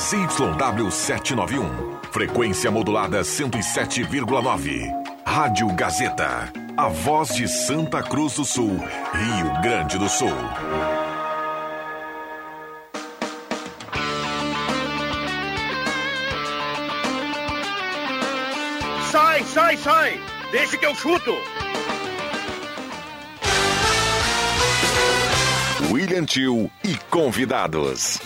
[0.00, 1.68] ZYW 791.
[2.10, 4.90] Frequência modulada 107,9.
[5.26, 6.50] Rádio Gazeta.
[6.74, 10.32] A voz de Santa Cruz do Sul, Rio Grande do Sul.
[19.12, 20.20] Sai, sai, sai!
[20.50, 21.36] Deixa que eu chuto!
[25.92, 28.18] William Tio e convidados.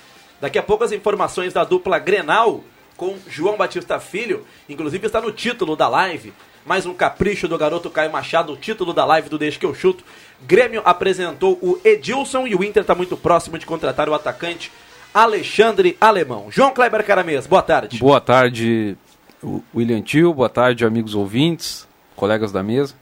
[0.45, 2.63] Daqui a pouco as informações da dupla Grenal
[2.99, 6.35] com João Batista Filho, inclusive está no título da live.
[6.67, 9.75] Mais um capricho do garoto Caio Machado, o título da live do Deixa que eu
[9.75, 10.05] chuto.
[10.43, 14.71] Grêmio apresentou o Edilson e o Inter está muito próximo de contratar o atacante
[15.15, 16.49] Alexandre Alemão.
[16.51, 17.99] João Kleber Caramês, boa tarde.
[17.99, 18.99] Boa tarde,
[19.75, 22.95] William Tio, boa tarde, amigos ouvintes, colegas da mesa.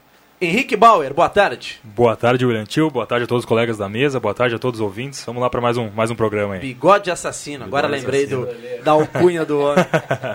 [0.43, 1.79] Henrique Bauer, boa tarde.
[1.81, 4.59] Boa tarde, William Tio, boa tarde a todos os colegas da mesa, boa tarde a
[4.59, 5.23] todos os ouvintes.
[5.23, 6.59] Vamos lá para mais um, mais um programa aí.
[6.59, 8.77] Bigode assassino, agora Bigode lembrei assassino.
[8.77, 9.85] Do, da alcunha do homem.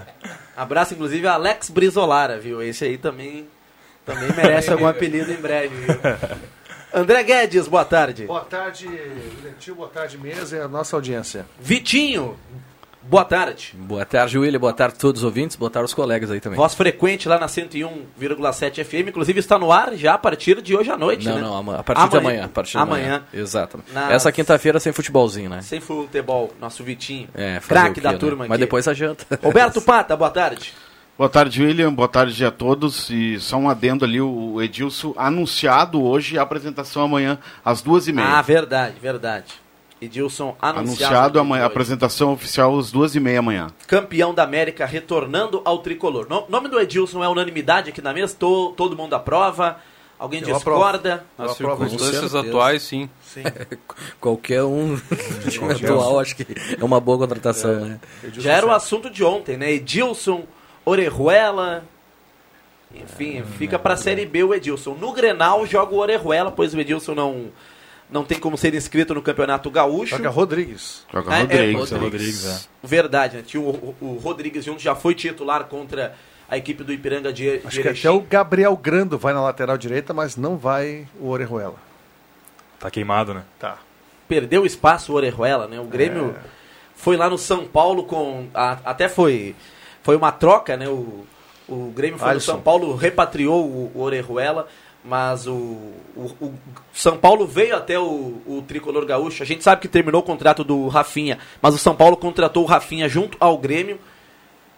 [0.57, 2.63] Abraço, inclusive, a Alex Brizolara, viu?
[2.63, 3.47] Esse aí também,
[4.07, 5.95] também merece algum apelido em breve, viu?
[6.95, 8.25] André Guedes, boa tarde.
[8.25, 11.45] Boa tarde, William Tio, boa tarde, mesa e a nossa audiência.
[11.61, 12.35] Vitinho,
[13.03, 13.75] Boa tarde.
[13.79, 14.59] Boa tarde, William.
[14.59, 15.57] Boa tarde a todos os ouvintes.
[15.57, 16.57] Boa tarde aos colegas aí também.
[16.57, 19.09] Voz frequente lá na 101,7 FM.
[19.09, 21.41] Inclusive está no ar já a partir de hoje à noite, não, né?
[21.41, 22.11] Não, a partir amanhã.
[22.11, 22.45] de amanhã.
[22.45, 23.07] A partir de amanhã.
[23.07, 23.25] amanhã.
[23.33, 23.93] Exatamente.
[23.93, 24.11] Nas...
[24.11, 25.63] Essa quinta-feira sem futebolzinho, né?
[25.63, 26.53] Sem futebol.
[26.61, 27.29] Nosso Vitinho.
[27.35, 28.19] É, Craque da né?
[28.19, 28.51] turma aqui.
[28.51, 29.25] Mas depois a janta.
[29.43, 30.75] Roberto Pata, boa tarde.
[31.17, 31.93] Boa tarde, William.
[31.93, 33.11] Boa tarde a todos.
[33.11, 38.13] E só um adendo ali, o Edilson anunciado hoje a apresentação amanhã às duas e
[38.13, 38.39] meia.
[38.39, 39.55] Ah, verdade, verdade.
[40.01, 40.79] Edilson anunciado.
[40.79, 43.69] Anunciado amanhã, apresentação oficial às duas e meia amanhã.
[43.87, 46.27] Campeão da América retornando ao tricolor.
[46.31, 48.35] O nome do Edilson é unanimidade aqui na mesa?
[48.39, 49.79] Tô, todo mundo aprova?
[50.19, 51.25] Alguém Eu discorda?
[51.37, 53.09] Nas circunstâncias atuais, sim.
[53.23, 53.43] sim.
[54.21, 54.97] Qualquer um
[55.49, 56.47] time atual, acho que
[56.79, 57.81] é uma boa contratação, é.
[57.81, 58.01] né?
[58.33, 59.71] Já era o assunto de ontem, né?
[59.71, 60.45] Edilson,
[60.85, 61.85] Orejuela.
[62.93, 64.95] Enfim, hum, fica para a Série B o Edilson.
[64.95, 67.47] No Grenal joga o Orejuela, pois o Edilson não
[68.11, 70.17] não tem como ser inscrito no Campeonato Gaúcho.
[70.17, 71.07] Joga Rodrigues.
[71.13, 71.61] Joga ah, Rodrigues.
[71.61, 72.03] É, Rodrigues.
[72.03, 72.87] Rodrigues é.
[72.87, 73.43] Verdade, né?
[73.47, 76.15] Tinha o, o, o, Rodrigues junto, já foi titular contra
[76.49, 79.77] a equipe do Ipiranga de, de Acho que até o Gabriel Grando vai na lateral
[79.77, 81.77] direita, mas não vai o Orejuela.
[82.81, 83.43] Tá queimado, né?
[83.59, 83.79] Tá.
[84.27, 85.79] Perdeu espaço o Orejuela, né?
[85.79, 86.49] O Grêmio é.
[86.95, 88.49] foi lá no São Paulo com...
[88.55, 89.55] A, até foi,
[90.03, 90.89] foi uma troca, né?
[90.89, 91.27] O,
[91.69, 92.53] o Grêmio foi Alisson.
[92.53, 94.67] no São Paulo, repatriou o, o Orejuela
[95.09, 95.53] mas o,
[96.15, 96.55] o, o,
[96.93, 99.43] São Paulo veio até o, o, tricolor gaúcho.
[99.43, 102.67] A gente sabe que terminou o contrato do Rafinha, mas o São Paulo contratou o
[102.67, 103.99] Rafinha junto ao Grêmio.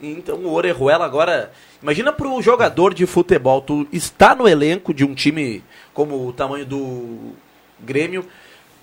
[0.01, 1.51] Então o Orejuela agora.
[1.83, 6.33] Imagina para o jogador de futebol, tu está no elenco de um time como o
[6.33, 7.33] tamanho do
[7.81, 8.25] Grêmio,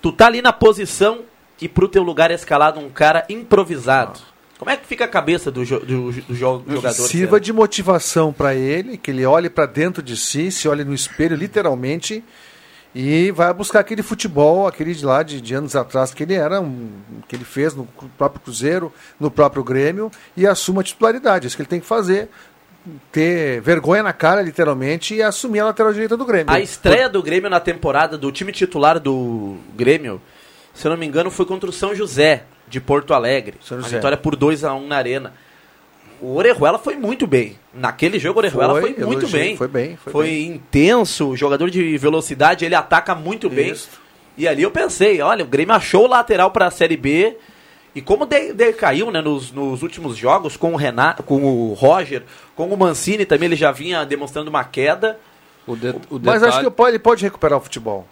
[0.02, 1.20] tu tá ali na posição
[1.60, 4.20] e pro teu lugar é escalado um cara improvisado.
[4.58, 6.92] Como é que fica a cabeça do, jo do, do jogador?
[6.92, 10.92] Sirva de motivação para ele, que ele olhe para dentro de si, se olhe no
[10.92, 12.24] espelho, literalmente,
[12.92, 16.60] e vai buscar aquele futebol, aquele de lá de, de anos atrás que ele era,
[16.60, 16.90] um,
[17.28, 21.46] que ele fez no próprio Cruzeiro, no próprio Grêmio, e assuma a titularidade.
[21.46, 22.28] Isso que ele tem que fazer.
[23.12, 26.52] ter vergonha na cara, literalmente, e assumir a lateral direita do Grêmio.
[26.52, 30.20] A estreia do Grêmio na temporada, do time titular do Grêmio,
[30.74, 33.56] se eu não me engano, foi contra o São José, de Porto Alegre.
[33.70, 35.32] A vitória por 2 a 1 na arena.
[36.20, 37.56] O Orejuela foi muito bem.
[37.72, 39.56] Naquele jogo, o Orejuela foi, Foi, muito elogiei, bem.
[39.56, 43.70] foi bem, foi intenso, jogador de velocidade, ele ataca muito bem.
[43.70, 43.88] Isso.
[44.36, 47.36] E ali eu pensei, olha, o Grêmio achou o lateral para a Série B.
[47.94, 52.22] E como de- decaiu né, nos, nos últimos jogos com o Renato, com o Roger,
[52.54, 55.18] com o Mancini também, ele já vinha demonstrando uma queda.
[55.66, 58.06] O, de, o Mas detalhe- acho que Paulo- ele pode recuperar o futebol.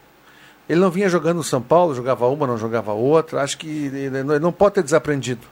[0.68, 3.42] Ele não vinha jogando no São Paulo, jogava uma, não jogava outra.
[3.42, 5.42] Acho que ele não- pode ter desaprendido.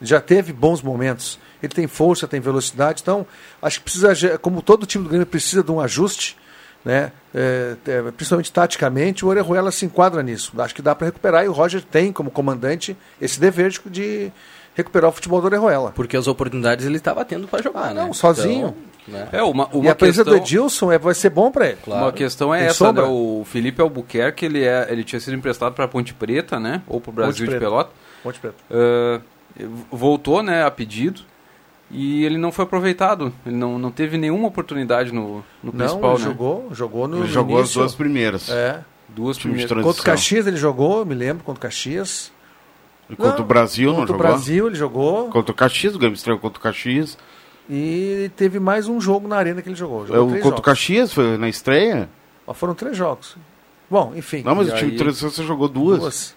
[0.00, 1.38] Já teve bons momentos.
[1.62, 3.00] Ele tem força, tem velocidade.
[3.02, 3.26] Então,
[3.60, 6.36] acho que precisa, como todo time do Grêmio precisa de um ajuste,
[6.84, 7.12] né?
[7.34, 10.52] É, é, principalmente taticamente, o Orejuela se enquadra nisso.
[10.58, 14.30] Acho que dá para recuperar e o Roger tem, como comandante, esse dever de,
[14.74, 15.92] recuperar o futebol do Orejuela.
[15.92, 18.04] Porque as oportunidades ele estava tendo para jogar, Ah, né?
[18.04, 18.68] não, sozinho.
[18.68, 18.76] Então,
[19.08, 19.28] né?
[19.32, 20.38] É, uma, e uma a presença questão...
[20.38, 21.78] do Edilson é, vai ser bom para ele.
[21.84, 22.04] Claro.
[22.04, 23.02] Uma questão é Tem essa, né?
[23.02, 26.82] O Felipe Albuquerque, ele, é, ele tinha sido emprestado para Ponte Preta, né?
[26.86, 27.58] Ou para o Brasil de.
[27.58, 27.90] Pelota.
[28.22, 28.56] Ponte Preta.
[28.70, 29.20] Ah,
[29.90, 31.22] voltou, né, a pedido.
[31.90, 33.32] E ele não foi aproveitado.
[33.44, 36.30] Ele não, não teve nenhuma oportunidade no, no Não, principal, ele né?
[36.30, 38.48] jogou, jogou no Ele no jogou as duas primeiras.
[38.48, 38.82] É.
[39.08, 39.70] Duas primeiras.
[39.70, 42.32] Contra o Caxias ele jogou, me lembro, contra o Caxias.
[43.08, 44.32] E Contra Não, o Brasil não Contra o jogou?
[44.32, 45.28] Brasil ele jogou.
[45.28, 47.16] Contra o Caxias, o Grêmio estreou contra o Caxias.
[47.68, 50.04] E teve mais um jogo na arena que ele jogou.
[50.04, 50.64] É, jogou o três contra o jogos.
[50.64, 52.08] Caxias foi na estreia?
[52.46, 53.36] Mas foram três jogos.
[53.90, 54.42] Bom, enfim.
[54.44, 55.98] Não, mas E o time aí- de transição você jogou duas.
[56.00, 56.36] duas.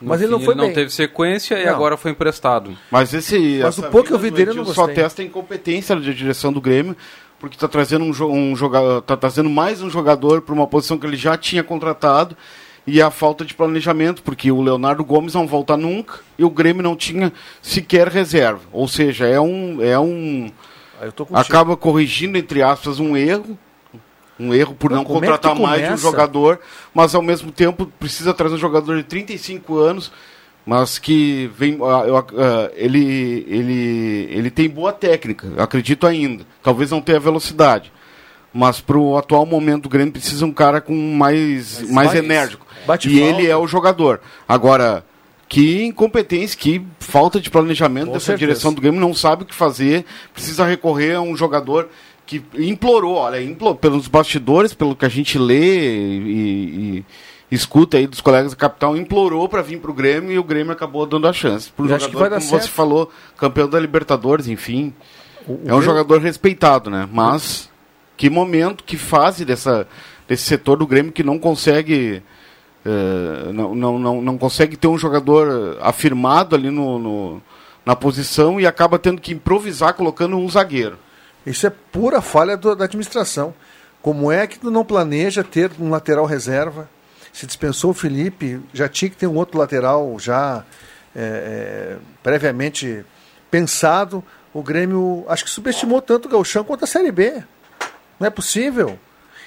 [0.00, 0.74] No Mas ele fim, não foi ele não bem.
[0.74, 1.74] teve sequência e Não.
[1.74, 2.74] agora foi emprestado.
[2.90, 3.60] Mas esse.
[3.62, 4.84] Mas o pouco que eu vi do dele eu não gostei.
[4.86, 6.96] Só testa a incompetência da direção do Grêmio,
[7.38, 11.06] porque está trazendo um, um jogador, tá trazendo mais um jogador para uma posição que
[11.06, 12.34] ele já tinha contratado
[12.90, 16.82] e a falta de planejamento, porque o Leonardo Gomes não volta nunca e o Grêmio
[16.82, 17.32] não tinha
[17.62, 18.60] sequer reserva.
[18.72, 20.50] Ou seja, é um é um
[21.16, 21.36] contigo.
[21.38, 23.58] acaba corrigindo entre aspas um erro,
[24.38, 26.60] um erro por Não, não é contratar tu mais de um jogador,
[26.94, 30.10] mas ao mesmo tempo precisa trazer um jogador de 35 anos,
[30.66, 36.44] mas que vem ah, ac- ah, ele ele ele tem boa técnica, acredito ainda.
[36.62, 37.92] Talvez não tenha velocidade.
[38.52, 42.66] Mas para o atual momento do Grêmio precisa um cara com mais, mais, mais enérgico.
[42.86, 44.20] bate e ele é o jogador.
[44.48, 45.04] Agora,
[45.48, 48.46] que incompetência, que falta de planejamento Com dessa certeza.
[48.48, 50.04] direção do Grêmio, não sabe o que fazer,
[50.34, 51.88] precisa recorrer a um jogador
[52.26, 57.04] que implorou, olha, implorou, pelos bastidores, pelo que a gente lê e,
[57.50, 60.44] e escuta aí dos colegas da capital, implorou para vir para o Grêmio e o
[60.44, 61.70] Grêmio acabou dando a chance.
[61.70, 62.72] Pro E que jogador, vai dar como você certo.
[62.74, 64.92] falou, campeão da Libertadores, enfim.
[65.46, 67.08] O- o É um Grêmio- jogador respeitado, né?
[67.12, 67.69] Mas
[68.20, 69.88] que momento, que fase dessa,
[70.28, 72.22] desse setor do Grêmio que não consegue.
[72.84, 77.42] eh, não, não, não, não consegue ter um jogador afirmado ali no, no-
[77.86, 80.98] na posição e acaba tendo que improvisar colocando um zagueiro.
[81.46, 83.54] Isso é pura falha do- da administração.
[84.02, 86.90] Como é que tu não planeja ter um lateral reserva?
[87.32, 90.62] Se dispensou o Felipe, já tinha que ter um outro lateral já
[91.16, 93.02] é, é, previamente
[93.50, 94.22] pensado.
[94.52, 97.42] O Grêmio acho que subestimou tanto o Gauchão quanto a Série B.
[98.20, 98.98] Não é possível.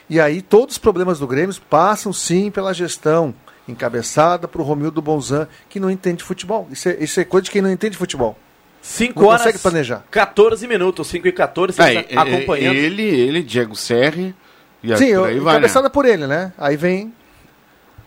[0.10, 3.34] E aí todos os problemas do Grêmio passam sim pela gestão
[3.68, 6.68] encabeçada por Romildo Bonzan, que não entende futebol.
[6.72, 8.38] Isso é, isso é coisa de quem não entende futebol.
[8.82, 10.04] 5 Não horas consegue planejar.
[10.12, 12.76] 14 minutos, 5 e 14, É, você é, tá acompanhando.
[12.76, 14.36] Ele, ele, Diego Serri.
[14.84, 15.40] E Sim, eu- vai, né?
[15.40, 16.52] encabeçada por ele, né?
[16.58, 17.14] Aí vem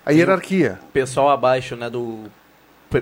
[0.04, 0.78] a hierarquia.
[0.92, 2.24] Pessoal abaixo, né, do,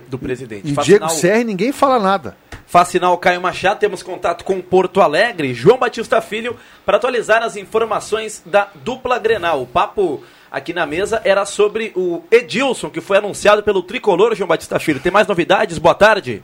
[0.08, 0.70] do presidente.
[0.70, 2.36] E Faz Diego sinal- Serri, ninguém fala nada.
[2.66, 7.56] Faz sinal Caio Machado, temos contato com Porto Alegre, João Batista Filho, para atualizar as
[7.56, 9.62] informações da dupla Grenal.
[9.62, 14.48] O papo aqui na mesa era sobre o Edilson, que foi anunciado pelo tricolor João
[14.48, 14.98] Batista Filho.
[15.00, 15.78] Tem mais novidades?
[15.78, 16.42] Boa tarde.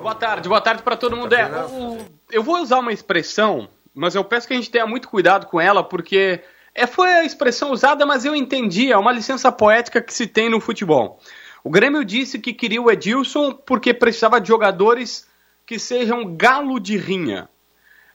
[0.00, 1.32] Boa tarde, boa tarde para todo mundo.
[1.34, 1.98] É, o-
[2.30, 5.60] eu vou usar uma expressão, mas eu peço que a gente tenha muito cuidado com
[5.60, 6.40] ela, porque
[6.72, 10.48] é, foi a expressão usada, mas eu entendi, é uma licença poética que se tem
[10.48, 11.18] no futebol.
[11.62, 15.28] O Grêmio disse que queria o Edilson porque precisava de jogadores
[15.66, 17.48] que sejam galo de rinha.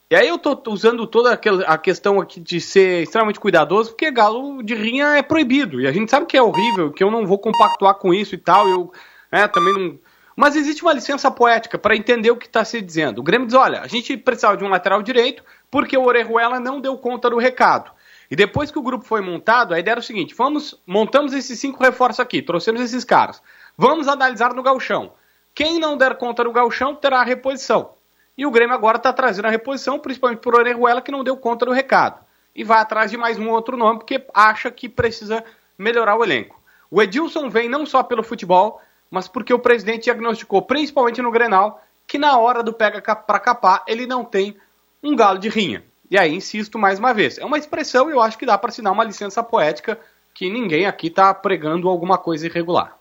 [0.10, 4.62] E aí eu tô usando toda a questão aqui de ser extremamente cuidadoso, porque galo
[4.62, 5.82] de rinha é proibido.
[5.82, 8.38] E a gente sabe que é horrível, que eu não vou compactuar com isso e
[8.38, 8.68] tal.
[8.68, 8.92] Eu
[9.32, 10.00] né, também não.
[10.36, 13.20] Mas existe uma licença poética para entender o que está se dizendo.
[13.20, 16.80] O Grêmio diz: olha, a gente precisava de um lateral direito porque o Orejuela não
[16.80, 17.92] deu conta do recado.
[18.30, 21.60] E depois que o grupo foi montado, a ideia era o seguinte: vamos, montamos esses
[21.60, 23.42] cinco reforços aqui, trouxemos esses caras.
[23.78, 25.14] Vamos analisar no galchão.
[25.54, 27.92] Quem não der conta do galchão terá a reposição.
[28.38, 31.66] E o Grêmio agora está trazendo a reposição, principalmente por Orejuela, que não deu conta
[31.66, 32.24] do recado.
[32.56, 35.44] E vai atrás de mais um outro nome, porque acha que precisa
[35.78, 36.60] melhorar o elenco.
[36.90, 41.84] O Edilson vem não só pelo futebol, mas porque o presidente diagnosticou, principalmente no Grenal,
[42.08, 44.58] que na hora do pega para capar, ele não tem
[45.02, 45.84] um galo de rinha.
[46.10, 48.70] E aí, insisto mais uma vez, é uma expressão e eu acho que dá para
[48.70, 50.00] assinar uma licença poética
[50.34, 52.98] que ninguém aqui está pregando alguma coisa irregular.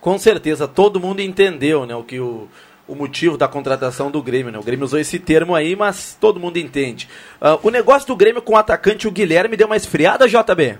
[0.00, 2.48] Com certeza, todo mundo entendeu né, o que o,
[2.86, 4.52] o motivo da contratação do Grêmio.
[4.52, 4.58] Né?
[4.58, 7.08] O Grêmio usou esse termo aí, mas todo mundo entende.
[7.40, 10.78] Uh, o negócio do Grêmio com o atacante, o Guilherme, deu uma esfriada, JB?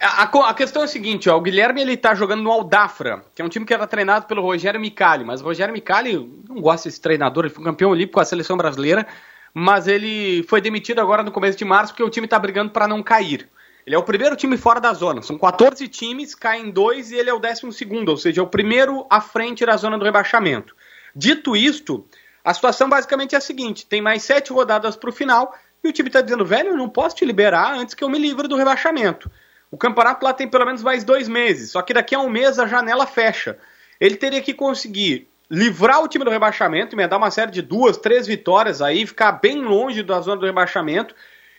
[0.00, 3.24] A, a, a, questão é a seguinte, ó, o Guilherme ele tá jogando no Aldafra,
[3.34, 6.60] que é um time que era treinado pelo Rogério Micali, mas o Rogério Micali não
[6.60, 9.06] gosta desse treinador, ele foi campeão olímpico com a seleção brasileira,
[9.54, 12.88] mas ele foi demitido agora no começo de março porque o time tá brigando para
[12.88, 13.48] não cair.
[13.86, 15.22] Ele é o primeiro time fora da zona.
[15.22, 18.46] São 14 times, caem dois e ele é o 12 segundo, ou seja, é o
[18.46, 20.74] primeiro à frente da zona do rebaixamento.
[21.14, 22.06] Dito isto,
[22.44, 25.92] a situação basicamente é a seguinte: tem mais sete rodadas para o final e o
[25.92, 28.56] time está dizendo, velho, eu não posso te liberar antes que eu me livre do
[28.56, 29.30] rebaixamento.
[29.70, 32.58] O campeonato lá tem pelo menos mais dois meses, só que daqui a um mês
[32.58, 33.58] a janela fecha.
[33.98, 38.26] Ele teria que conseguir livrar o time do rebaixamento, emendar uma série de duas, três
[38.26, 41.14] vitórias aí, ficar bem longe da zona do rebaixamento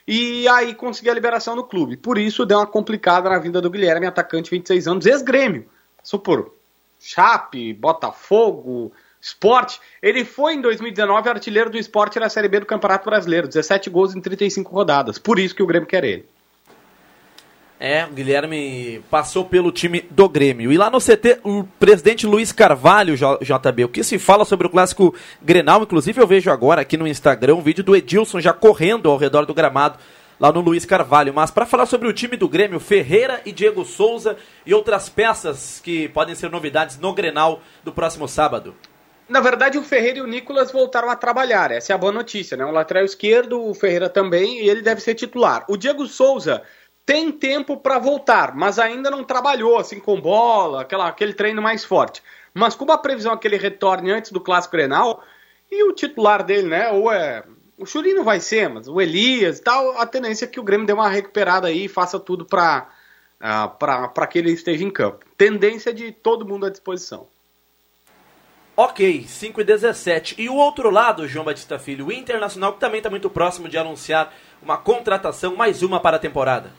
[0.07, 1.95] e aí conseguir a liberação do clube.
[1.95, 5.69] Por isso deu uma complicada na vinda do Guilherme, atacante 26 anos, ex-grêmio.
[5.95, 6.55] Passou por
[6.99, 9.79] Chape, Botafogo, Esporte.
[10.01, 14.15] Ele foi em 2019 artilheiro do esporte na Série B do Campeonato Brasileiro, 17 gols
[14.15, 15.19] em 35 rodadas.
[15.19, 16.25] Por isso que o Grêmio quer ele.
[17.85, 20.71] É, o Guilherme passou pelo time do Grêmio.
[20.71, 24.69] E lá no CT, o presidente Luiz Carvalho, JB, o que se fala sobre o
[24.69, 25.83] clássico Grenal?
[25.83, 29.45] Inclusive, eu vejo agora aqui no Instagram um vídeo do Edilson já correndo ao redor
[29.45, 29.99] do gramado
[30.39, 31.33] lá no Luiz Carvalho.
[31.33, 35.81] Mas para falar sobre o time do Grêmio, Ferreira e Diego Souza e outras peças
[35.83, 38.73] que podem ser novidades no Grenal do próximo sábado.
[39.27, 41.71] Na verdade, o Ferreira e o Nicolas voltaram a trabalhar.
[41.71, 42.63] Essa é a boa notícia, né?
[42.63, 45.65] O lateral esquerdo, o Ferreira também, e ele deve ser titular.
[45.67, 46.61] O Diego Souza
[47.05, 51.83] tem tempo para voltar, mas ainda não trabalhou assim com bola, aquela, aquele treino mais
[51.83, 52.23] forte.
[52.53, 55.23] Mas como a previsão é que ele retorne antes do Clássico Grenal,
[55.71, 57.43] e o titular dele, né, ou é...
[57.75, 60.85] O Churino vai ser, mas o Elias e tal, a tendência é que o Grêmio
[60.85, 62.87] dê uma recuperada aí e faça tudo para
[63.43, 65.25] uh, para que ele esteja em campo.
[65.37, 67.27] Tendência de todo mundo à disposição.
[68.75, 70.35] Ok, 5 e 17.
[70.41, 73.77] E o outro lado, João Batista Filho, o Internacional, que também está muito próximo de
[73.77, 76.71] anunciar uma contratação, mais uma para a temporada.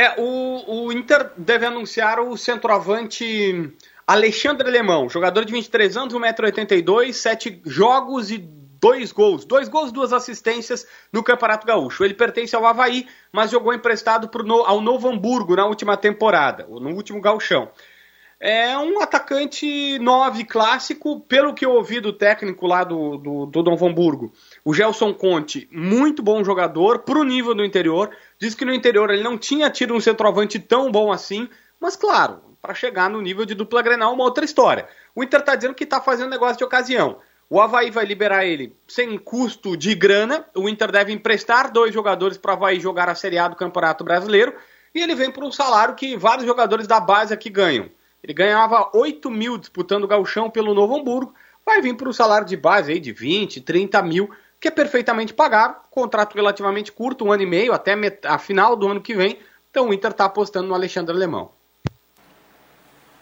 [0.00, 3.74] É, o, o Inter deve anunciar o centroavante
[4.06, 9.44] Alexandre Alemão, jogador de 23 anos, 1,82m, 7 jogos e 2 gols.
[9.44, 12.04] 2 gols, 2 assistências no Campeonato Gaúcho.
[12.04, 16.90] Ele pertence ao Havaí, mas jogou emprestado pro, ao Novo Hamburgo na última temporada, no
[16.90, 17.68] último gauchão.
[18.40, 23.62] É um atacante 9 clássico, pelo que eu ouvi do técnico lá do, do, do
[23.64, 24.32] Novo Hamburgo.
[24.64, 28.10] O Gelson Conte, muito bom jogador, pro nível do interior.
[28.38, 31.48] Diz que no interior ele não tinha tido um centroavante tão bom assim,
[31.80, 34.88] mas claro, para chegar no nível de dupla Grenal, uma outra história.
[35.16, 37.18] O Inter está dizendo que está fazendo negócio de ocasião.
[37.50, 40.46] O Havaí vai liberar ele sem custo de grana.
[40.54, 44.04] O Inter deve emprestar dois jogadores para o Havaí jogar a Série A do Campeonato
[44.04, 44.54] Brasileiro.
[44.94, 47.90] E ele vem por um salário que vários jogadores da base aqui ganham.
[48.22, 51.34] Ele ganhava 8 mil disputando o Galchão pelo Novo Hamburgo.
[51.64, 55.32] Vai vir por um salário de base aí de 20, 30 mil que é perfeitamente
[55.32, 57.94] pagável, contrato relativamente curto, um ano e meio, até
[58.24, 59.38] a final do ano que vem.
[59.70, 61.52] Então o Inter está apostando no Alexandre Alemão.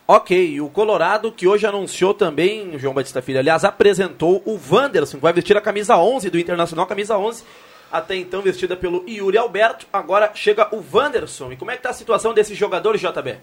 [0.09, 5.23] Ok, o Colorado que hoje anunciou também, João Batista Filho, aliás, apresentou o Wanderson, que
[5.23, 7.45] vai vestir a camisa 11 do Internacional, camisa 11,
[7.91, 11.53] até então vestida pelo Yuri Alberto, agora chega o Wanderson.
[11.53, 13.37] E como é que está a situação desse jogador, JB?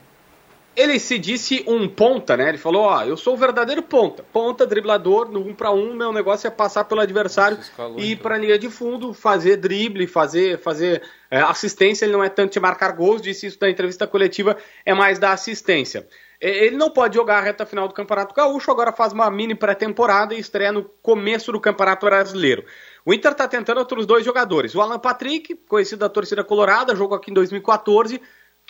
[0.75, 2.49] Ele se disse um ponta, né?
[2.49, 4.23] Ele falou: Ó, eu sou o verdadeiro ponta.
[4.33, 7.57] Ponta, driblador, no um para um, meu negócio é passar pelo adversário
[7.97, 12.05] e ir para a linha de fundo, fazer drible, fazer, fazer é, assistência.
[12.05, 15.31] Ele não é tanto de marcar gols, disse isso na entrevista coletiva, é mais da
[15.31, 16.07] assistência.
[16.41, 20.33] Ele não pode jogar a reta final do Campeonato Gaúcho, agora faz uma mini pré-temporada
[20.33, 22.65] e estreia no começo do Campeonato Brasileiro.
[23.05, 24.75] O Inter está tentando outros dois jogadores.
[24.75, 28.19] O Alan Patrick, conhecido da torcida colorada, jogou aqui em 2014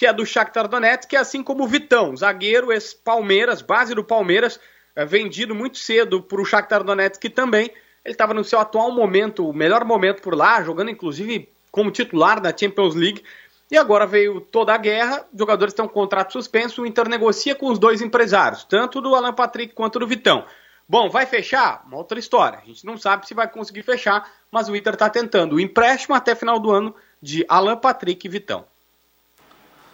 [0.03, 4.03] que é do Shakhtar Donetsk, que é assim como o Vitão, zagueiro ex-Palmeiras, base do
[4.03, 4.59] Palmeiras,
[4.93, 7.71] é, vendido muito cedo para o Shakhtar Donetsk também.
[8.03, 12.41] Ele estava no seu atual momento, o melhor momento por lá, jogando inclusive como titular
[12.41, 13.23] da Champions League.
[13.71, 17.67] E agora veio toda a guerra, jogadores têm um contrato suspenso, o Inter negocia com
[17.67, 20.43] os dois empresários, tanto do Alan Patrick quanto do Vitão.
[20.85, 21.81] Bom, vai fechar?
[21.87, 22.59] Uma outra história.
[22.61, 26.13] A gente não sabe se vai conseguir fechar, mas o Inter está tentando o empréstimo
[26.13, 28.65] até final do ano de Alan Patrick e Vitão.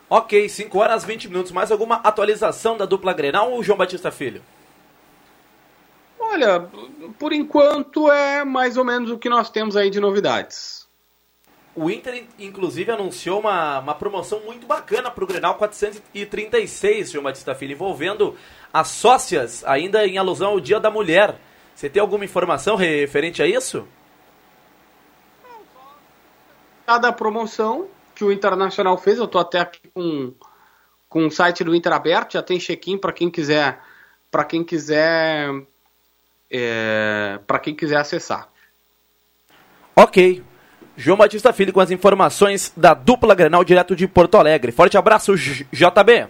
[0.09, 1.51] Ok, 5 horas 20 minutos.
[1.51, 4.41] Mais alguma atualização da dupla Grenal ou João Batista Filho?
[6.19, 6.67] Olha,
[7.17, 10.87] por enquanto é mais ou menos o que nós temos aí de novidades.
[11.75, 17.55] O Inter, inclusive, anunciou uma, uma promoção muito bacana para o Grenal 436, João Batista
[17.55, 18.35] Filho, envolvendo
[18.73, 21.35] as sócias, ainda em alusão ao Dia da Mulher.
[21.75, 23.87] Você tem alguma informação referente a isso?
[26.87, 27.87] da promoção
[28.19, 29.17] que o Internacional fez.
[29.17, 30.33] Eu tô até aqui com,
[31.07, 33.79] com o site do Inter aberto, já tem check-in para quem quiser
[34.29, 35.49] para quem quiser
[36.51, 38.49] é, para quem quiser acessar.
[39.95, 40.43] Ok.
[40.97, 44.73] João Batista Filho com as informações da dupla Grenal direto de Porto Alegre.
[44.73, 46.27] Forte abraço, JB.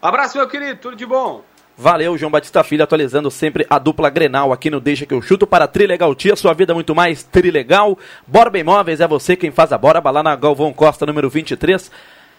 [0.00, 1.44] Abraço, meu querido, tudo de bom.
[1.76, 5.46] Valeu, João Batista Filho, atualizando sempre a dupla Grenal aqui no Deixa que eu chuto
[5.46, 7.98] para Trilegal Tia, sua vida muito mais trilegal.
[8.26, 11.90] Borba Imóveis é você quem faz a borba lá na Galvão Costa, número 23.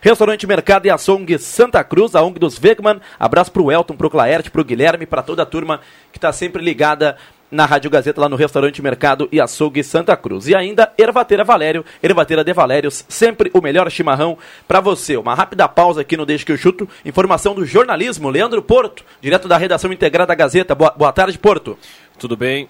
[0.03, 2.99] Restaurante Mercado e Açong Santa Cruz, a ONG dos Wegman.
[3.19, 5.79] Abraço pro Elton, pro Claerte, pro Guilherme, para toda a turma
[6.11, 7.17] que está sempre ligada
[7.53, 10.47] na Rádio Gazeta, lá no Restaurante Mercado e Açougue Santa Cruz.
[10.47, 15.15] E ainda Ervateira Valério, Ervateira de Valérios, sempre o melhor chimarrão para você.
[15.15, 16.89] Uma rápida pausa aqui no Deixa que eu chuto.
[17.05, 20.73] Informação do jornalismo, Leandro Porto, direto da redação integrada da Gazeta.
[20.73, 21.77] Boa, boa tarde, Porto.
[22.17, 22.67] Tudo bem?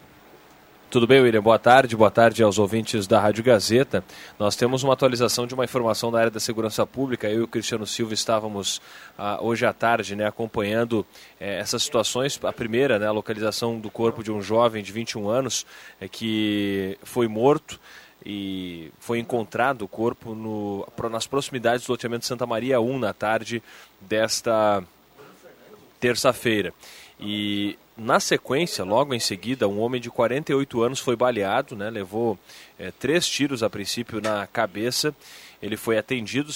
[0.93, 1.41] Tudo bem, William?
[1.41, 4.03] Boa tarde, boa tarde aos ouvintes da Rádio Gazeta.
[4.37, 7.27] Nós temos uma atualização de uma informação da área da segurança pública.
[7.27, 8.79] Eu e o Cristiano Silva estávamos
[9.17, 11.03] ah, hoje à tarde né, acompanhando
[11.39, 12.39] eh, essas situações.
[12.43, 15.65] A primeira, né, a localização do corpo de um jovem de 21 anos
[15.99, 17.79] eh, que foi morto
[18.23, 23.63] e foi encontrado o corpo no, nas proximidades do loteamento Santa Maria 1 na tarde
[23.99, 24.83] desta
[25.99, 26.71] terça-feira.
[27.19, 32.39] E na sequência, logo em seguida, um homem de 48 anos foi baleado, né, levou
[32.79, 35.15] eh, três tiros a princípio na cabeça.
[35.61, 36.51] Ele foi atendido,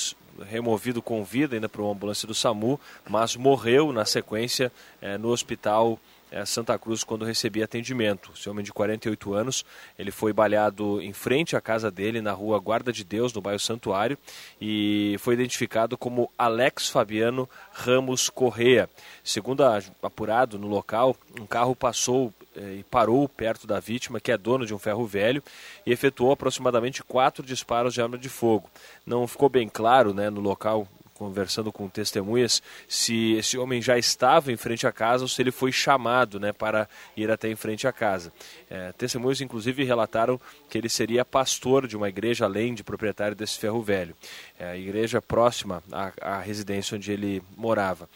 [0.49, 5.29] removido com vida ainda para uma ambulância do SAMU, mas morreu na sequência eh, no
[5.29, 5.99] hospital
[6.31, 8.31] eh, Santa Cruz quando recebia atendimento.
[8.35, 9.65] Esse homem de 48 anos,
[9.97, 13.59] ele foi baleado em frente à casa dele na rua Guarda de Deus, no bairro
[13.59, 14.17] Santuário,
[14.59, 18.89] e foi identificado como Alex Fabiano Ramos Correa.
[19.23, 24.31] Segundo a- apurado no local, um carro passou eh, e parou perto da vítima, que
[24.31, 25.43] é dono de um ferro velho,
[25.85, 28.69] e efetuou aproximadamente quatro disparos de arma de fogo.
[29.05, 34.51] Não ficou bem claro né, no local conversando com testemunhas se esse homem já estava
[34.51, 37.87] em frente à casa ou se ele foi chamado né, para ir até em frente
[37.87, 38.31] à casa.
[38.69, 43.57] É, testemunhas, inclusive, relataram que ele seria pastor de uma igreja, além de proprietário desse
[43.57, 44.15] ferro velho.
[44.59, 48.07] É, a igreja próxima à, à residência onde ele morava.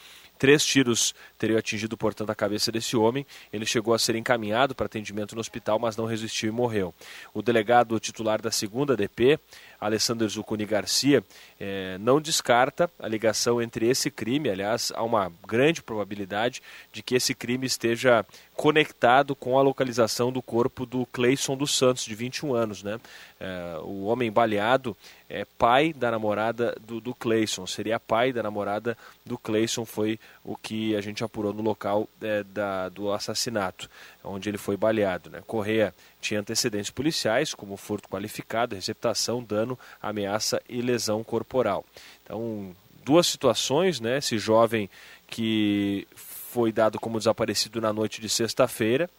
[0.42, 3.26] Três tiros teriam atingido, portanto, a cabeça desse homem.
[3.52, 6.94] Ele chegou a ser encaminhado para atendimento no hospital, mas não resistiu e morreu.
[7.34, 9.40] O delegado titular da segunda DP,
[9.80, 11.24] Alessandro Zucuni Garcia,
[11.60, 14.52] eh, não descarta a ligação entre esse crime.
[14.52, 16.62] Aliás, há uma grande probabilidade
[16.94, 18.24] de que esse crime esteja
[18.56, 22.84] conectado com a localização do corpo do Cleison dos Santos, de 21 anos.
[22.84, 23.00] Né?
[23.40, 24.96] Eh, o homem baleado
[25.28, 30.56] é pai da namorada do, do Cleison, seria pai da namorada do Cleison, foi o
[30.56, 33.90] que a gente apurou no local eh, da, do assassinato,
[34.22, 35.30] onde ele foi baleado.
[35.30, 35.42] Né?
[35.48, 41.86] Correia tinha antecedentes policiais, como furto qualificado, receptação, dano, ameaça e lesão corporal.
[42.24, 44.18] Então, duas situações, né?
[44.18, 44.90] Esse jovem
[45.28, 49.10] que foi dado como desaparecido na noite de sexta-feira,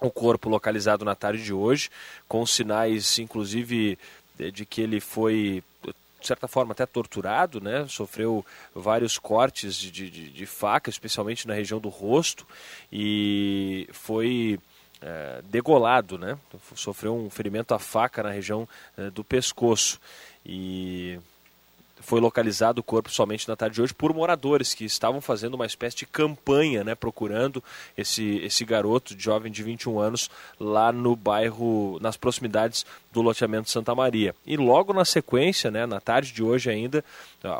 [0.00, 1.90] o corpo localizado na tarde de hoje,
[2.26, 3.98] com sinais, inclusive,
[4.52, 5.62] de que ele foi
[6.24, 7.86] de certa forma até torturado, né?
[7.86, 12.46] Sofreu vários cortes de, de, de- faca, especialmente na região do rosto,
[12.90, 14.58] e foi
[15.02, 16.38] eh, degolado, né?
[16.74, 20.00] Sofreu um ferimento à faca na região eh, do pescoço.
[20.46, 21.18] E
[22.00, 25.66] foi localizado o corpo somente na tarde de hoje por moradores que estavam fazendo uma
[25.66, 27.62] espécie de campanha, né, procurando
[27.96, 33.94] esse, esse garoto jovem de 21 anos lá no bairro, nas proximidades do loteamento Santa
[33.94, 34.34] Maria.
[34.44, 37.04] E logo na sequência, né, na tarde de hoje ainda,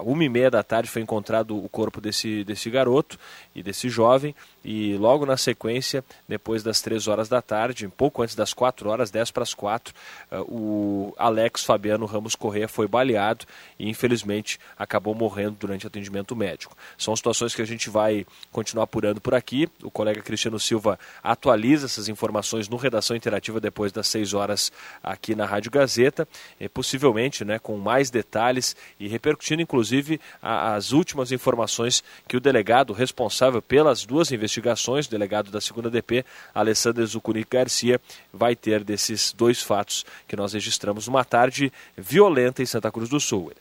[0.03, 3.19] uma e meia da tarde foi encontrado o corpo desse, desse garoto
[3.55, 8.23] e desse jovem e logo na sequência, depois das três horas da tarde, um pouco
[8.23, 9.95] antes das quatro horas, 10 para as quatro,
[10.31, 13.45] eh, o Alex Fabiano Ramos Correia foi baleado
[13.79, 16.75] e infelizmente acabou morrendo durante atendimento médico.
[16.97, 19.69] São situações que a gente vai continuar apurando por aqui.
[19.83, 25.35] O colega Cristiano Silva atualiza essas informações no Redação Interativa depois das 6 horas aqui
[25.35, 26.27] na Rádio Gazeta,
[26.59, 32.41] e possivelmente né, com mais detalhes e repercutindo inclusive a- as últimas informações que o
[32.41, 38.01] delegado responsável pelas duas investigações, delegado da segunda DP, Alessandro Zucuni Garcia,
[38.33, 43.21] vai ter desses dois fatos que nós registramos numa tarde violenta em Santa Cruz do
[43.21, 43.53] Sul.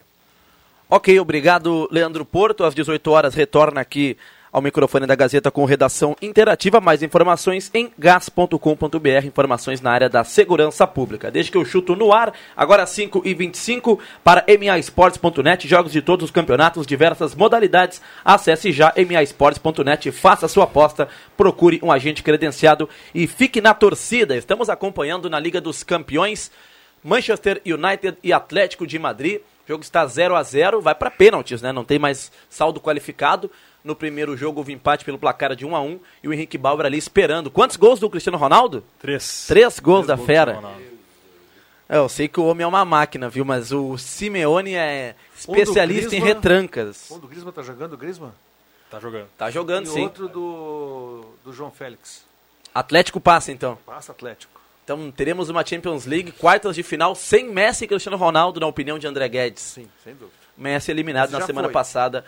[0.90, 2.64] Ok, obrigado, Leandro Porto.
[2.64, 4.16] Às 18 horas retorna aqui
[4.54, 6.80] ao microfone da Gazeta com redação interativa.
[6.80, 11.32] Mais informações em gas.com.br, informações na área da segurança pública.
[11.32, 16.26] Desde que eu chuto no ar, agora 5 e 25 para maesportes.net, jogos de todos
[16.26, 18.00] os campeonatos, diversas modalidades.
[18.24, 24.38] Acesse já maesportes.net, faça sua aposta, procure um agente credenciado e fique na torcida.
[24.38, 26.52] Estamos acompanhando na Liga dos Campeões
[27.04, 29.42] Manchester United e Atlético de Madrid.
[29.66, 31.72] O jogo está 0 a 0 vai para pênaltis, né?
[31.72, 33.50] Não tem mais saldo qualificado.
[33.84, 36.86] No primeiro jogo houve empate pelo placar de 1 a 1 e o Henrique Bauer
[36.86, 37.52] ali esperando.
[37.52, 38.84] Quantos gols do Cristiano Ronaldo?
[39.00, 39.46] Três.
[39.48, 40.62] Três gols Três da gols fera.
[41.90, 43.44] É, eu sei que o homem é uma máquina, viu?
[43.44, 47.12] Mas o Simeone é especialista em Griezmann- retrancas.
[47.12, 48.32] Um do Griezmann tá jogando, o Griezmann?
[48.90, 49.28] Tá jogando.
[49.38, 50.04] Tá jogando, e sim.
[50.04, 52.24] outro do, do João Félix.
[52.74, 53.78] Atlético passa, então.
[53.86, 54.62] Passa Atlético.
[54.84, 58.98] Então teremos uma Champions League, quartas de final, sem Messi e Cristiano Ronaldo, na opinião
[58.98, 59.62] de André Guedes.
[59.64, 60.36] Sim, sem dúvida.
[60.58, 61.74] Messi eliminado Mas na semana foi.
[61.74, 62.24] passada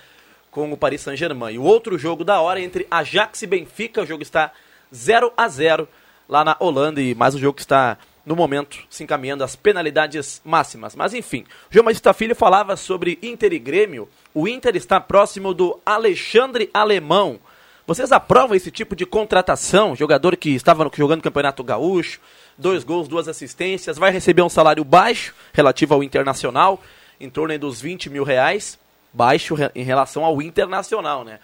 [0.55, 1.55] com o Paris Saint-Germain.
[1.55, 4.53] E o outro jogo da hora é entre Ajax e Benfica, o jogo está
[4.93, 5.85] 0 a 0
[6.29, 10.41] lá na Holanda e mais um jogo que está no momento se encaminhando às penalidades
[10.45, 10.95] máximas.
[10.95, 14.07] Mas enfim, João Batista Filho falava sobre Inter e Grêmio.
[14.33, 17.37] O Inter está próximo do Alexandre Alemão.
[17.85, 19.93] Vocês aprovam esse tipo de contratação?
[19.93, 22.21] Jogador que estava jogando no Campeonato Gaúcho,
[22.57, 26.81] dois gols, duas assistências, vai receber um salário baixo relativo ao Internacional,
[27.19, 28.79] em torno dos 20 mil reais,
[29.15, 31.39] baixo em relação ao Internacional, né?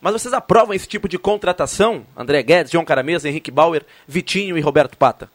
[0.00, 2.06] Mas vocês aprovam esse tipo de contratação?
[2.16, 5.30] André Guedes, João Caramesa, Henrique Bauer, Vitinho e Roberto Pata?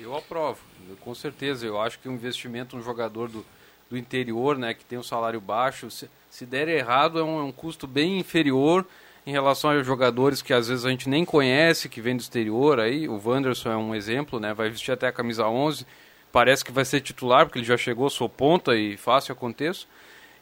[0.00, 0.58] Eu aprovo,
[1.00, 1.66] com certeza.
[1.66, 3.44] Eu acho que um investimento no jogador do,
[3.90, 7.42] do interior, né, que tem um salário baixo, se, se der errado, é um, é
[7.42, 8.86] um custo bem inferior
[9.26, 12.80] em relação aos jogadores que às vezes a gente nem conhece, que vem do exterior.
[12.80, 15.86] Aí o Wanderson é um exemplo, né, vai vestir até a camisa 11,
[16.32, 19.84] parece que vai ser titular porque ele já chegou, sou ponta e fácil aconteça.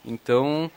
[0.06, 0.70] Então,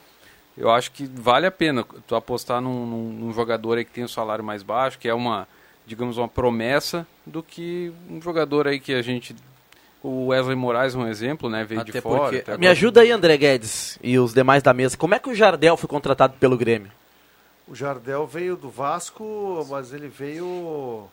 [0.58, 4.04] eu acho que vale a pena tu apostar num, num- num jogador aí que tem
[4.04, 5.46] um salário mais baixo, que é uma,
[5.86, 9.34] digamos, uma promessa, do que um jogador aí que a gente.
[10.02, 11.62] O Wesley Moraes é um exemplo, né?
[11.62, 12.20] Veio Até de fora.
[12.22, 14.96] porque- até Me ajuda aí, André Guedes e os demais da mesa.
[14.96, 16.90] Como é que o Jardel foi contratado pelo Grêmio?
[17.68, 21.06] O Jardel veio do Vasco, mas ele veio.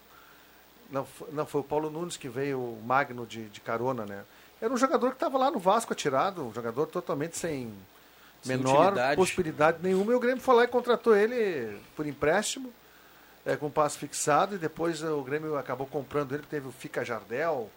[0.90, 4.22] Não, não foi o Paulo Nunes que veio, o Magno de, de carona, né?
[4.62, 7.72] Era um jogador que estava lá no Vasco atirado, um jogador totalmente Sem
[8.46, 9.16] menor utilidade.
[9.16, 10.12] possibilidade nenhuma.
[10.12, 12.74] E o Grêmio foi lá e contratou ele por empréstimo,
[13.46, 17.70] é, com passo fixado, e depois o Grêmio acabou comprando ele, teve o Fica Jardel,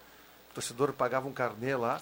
[0.51, 2.01] o torcedor pagava um carnê lá.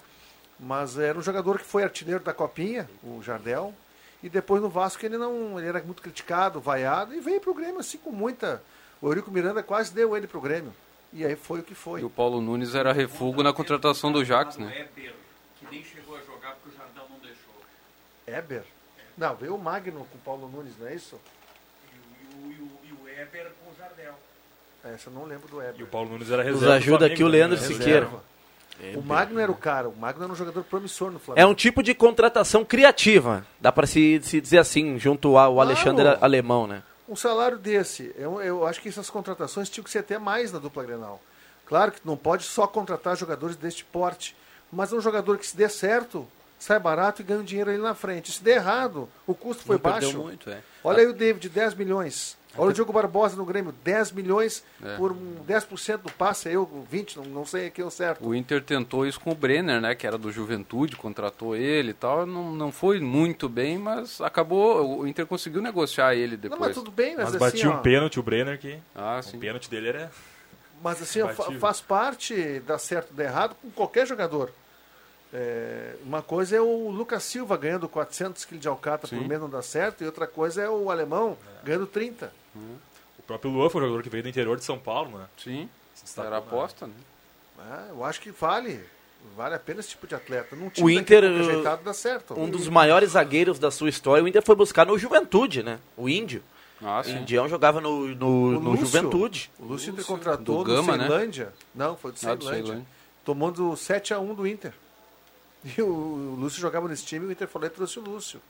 [0.59, 3.73] Mas era um jogador que foi artilheiro da Copinha, o Jardel.
[4.21, 5.57] E depois no Vasco ele não.
[5.57, 8.61] Ele era muito criticado, vaiado, e veio pro Grêmio assim com muita.
[9.01, 10.73] O Eurico Miranda quase deu ele pro Grêmio.
[11.13, 12.01] E aí foi o que foi.
[12.01, 14.87] E o Paulo Nunes era refugo na contratação do Jax, né?
[14.93, 17.53] que nem chegou a jogar porque o Jardel não deixou.
[18.37, 18.63] Eber?
[19.17, 21.19] Não, veio o Magno com o Paulo Nunes, não é isso?
[21.91, 24.13] E o, e o, e o Eber com o Jardel.
[24.83, 25.79] Essa eu não lembro do Eber.
[25.79, 26.65] E o Paulo Nunes era Nos reserva.
[26.67, 27.67] do ajuda Flamengo aqui o também, Leandro né?
[27.67, 28.09] Siqueira.
[28.95, 31.49] O Magno era o cara, o Magno era um jogador promissor no É Flamengo.
[31.49, 35.69] um tipo de contratação criativa, dá para se, se dizer assim, junto ao Claro.
[35.69, 36.81] Alexandre Alemão, né?
[37.07, 40.59] Um salário desse, eu, eu acho que essas contratações tinham que ser até mais na
[40.59, 41.21] dupla Grenal.
[41.65, 44.33] Claro que não pode só contratar jogadores deste porte,
[44.71, 46.25] mas um jogador que se der certo,
[46.59, 48.31] sai barato e ganha um dinheiro ali na frente.
[48.31, 50.17] Se der errado, o custo foi Não baixo.
[50.19, 50.59] muito, é.
[50.83, 52.37] Olha aí o David, 10 milhões.
[52.57, 54.97] Olha o Diogo Barbosa no Grêmio, 10 milhões É.
[54.97, 58.27] por um 10% do passe, eu 20, não, não sei aqui o certo.
[58.27, 59.93] O Inter tentou isso com o Brenner, né?
[59.93, 62.25] Que era do Juventude, contratou ele e tal.
[62.25, 64.99] Não, não foi muito bem, mas acabou.
[65.01, 66.59] O Inter conseguiu negociar ele Não, depois.
[66.59, 68.79] mas tudo bem, mas, Mas assim, batia ó, um pênalti o Brenner que.
[68.95, 69.37] Ah, O sim.
[69.39, 70.11] pênalti dele era.
[70.83, 71.27] Mas assim, ó,
[71.59, 74.49] faz parte dar certo ou dar errado com qualquer jogador.
[75.31, 79.49] É, uma coisa é o Lucas Silva ganhando 400 kg de alcatra por mês não
[79.49, 82.33] dá certo, e outra coisa é o alemão ganhando 30.
[82.55, 85.25] O próprio Luan foi um jogador que veio do interior de São Paulo, né?
[85.37, 86.37] Sim, Se era né?
[86.37, 86.93] aposta, né?
[87.59, 88.83] É, eu acho que vale.
[89.35, 90.55] Vale a pena esse tipo de atleta.
[90.55, 92.39] Num O time Inter, daquele qualquer ajeitado dá certo.
[92.39, 95.77] Um dos maiores zagueiros da sua história, o Inter foi buscar no Juventude, né?
[95.97, 96.41] O Índio.
[96.81, 97.09] Ah, O.
[97.09, 98.85] Indião jogava no, no, O no Lúcio.
[98.85, 99.51] Juventude.
[99.59, 101.05] O Lúcio Inter Lúcio, contratou do do, Gama, né?
[101.07, 101.53] Ceilândia.
[101.75, 102.65] Não, foi do Ah, do Ceilândia.
[102.67, 102.87] Ceilândia.
[103.25, 104.73] Tomou do 7x1 do Inter.
[105.77, 108.41] E o, o Lúcio jogava nesse time e o Inter falou e trouxe o Lúcio.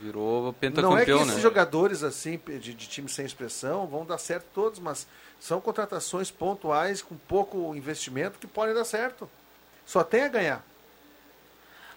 [0.00, 1.40] Virou Não é que pentacampeão, esses né?
[1.40, 5.06] jogadores assim de, de time sem expressão vão dar certo todos, mas
[5.38, 9.28] são contratações pontuais com pouco investimento que podem dar certo.
[9.86, 10.64] Só tem a ganhar.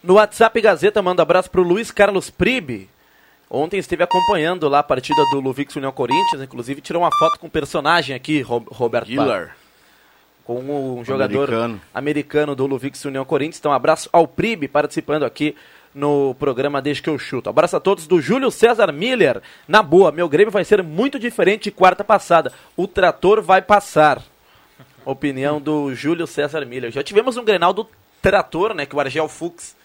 [0.04, 2.90] No WhatsApp Gazeta, manda abraço pro Luiz Carlos Pribe.
[3.50, 7.48] Ontem esteve acompanhando lá a partida do Luvix União Corinthians, inclusive tirou uma foto com
[7.48, 9.56] o personagem aqui, Ro- Roberto Bar.
[10.48, 12.56] Com um jogador americano, Americano.
[12.56, 13.60] do Luvix União Corinthians.
[13.60, 15.54] Então, abraço ao Pribe participando aqui
[15.94, 17.50] no programa Desde que eu chuto.
[17.50, 19.42] Abraço a todos do Júlio César Miller.
[19.68, 22.54] Na boa, meu Grêmio vai ser muito diferente de quarta passada.
[22.78, 24.24] O trator vai passar.
[25.04, 26.92] Opinião do Júlio César Miller.
[26.92, 27.86] Já tivemos um Grenal do
[28.22, 28.86] trator, né?
[28.86, 29.76] Que o Argel Fux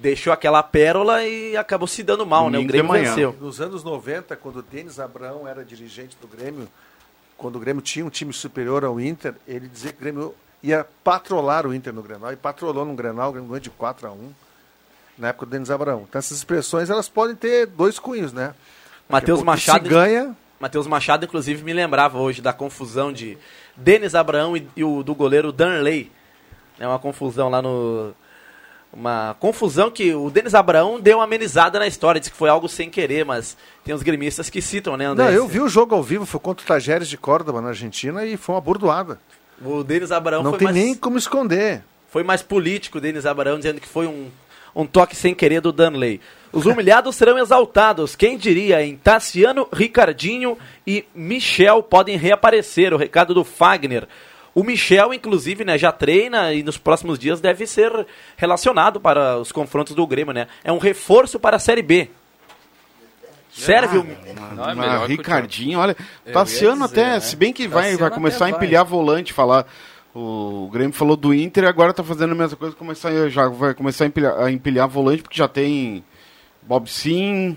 [0.00, 2.56] deixou aquela pérola e acabou se dando mal, né?
[2.56, 3.36] O Domingo Grêmio venceu.
[3.38, 6.66] Nos anos 90, quando o Denis Abrão era dirigente do Grêmio,
[7.40, 10.86] quando o Grêmio tinha um time superior ao Inter, ele dizia que o Grêmio ia
[11.02, 14.12] patrolar o Inter no Grenal, e patrolou no Grenal, o Grêmio ganhou de 4 a
[14.12, 14.30] 1
[15.16, 16.04] na época do Denis Abraão.
[16.06, 18.54] Então essas expressões, elas podem ter dois cunhos, né?
[19.08, 19.88] Matheus Machado.
[19.88, 23.38] Ganha, Matheus Machado, inclusive, me lembrava hoje da confusão de
[23.74, 26.12] Denis Abraão e, e o do goleiro Danley.
[26.78, 28.14] É uma confusão lá no.
[28.92, 32.68] Uma confusão que o Denis Abraão deu uma amenizada na história, disse que foi algo
[32.68, 35.26] sem querer, mas tem os gremistas que citam, né, André?
[35.26, 38.24] Não, eu vi o jogo ao vivo, foi contra o Tajeres de Córdoba, na Argentina,
[38.26, 39.20] e foi uma burdoada.
[39.64, 41.82] O Denis Abraão Não foi tem mais, nem como esconder.
[42.08, 44.28] foi mais político, o Denis Abraão, dizendo que foi um,
[44.74, 46.20] um toque sem querer do Danley.
[46.52, 48.16] Os humilhados serão exaltados.
[48.16, 52.92] Quem diria em Tassiano, Ricardinho e Michel podem reaparecer.
[52.92, 54.08] O recado do Fagner.
[54.54, 59.52] O Michel, inclusive, né, já treina e nos próximos dias deve ser relacionado para os
[59.52, 60.48] confrontos do Grêmio, né?
[60.64, 62.10] É um reforço para a Série B.
[63.52, 64.04] Serve o...
[64.54, 67.20] Não, é Ah, melhor que o Ricardinho, olha, ia dizer, até, né?
[67.20, 68.64] se bem que vai, Tassiano vai começar a até vai.
[68.66, 69.66] empilhar volante, falar.
[70.14, 73.74] O Grêmio falou do Inter e agora tá fazendo a mesma coisa, começar, já vai
[73.74, 76.04] começar a empilhar, a empilhar volante, porque já tem
[76.62, 77.56] Bob Sim,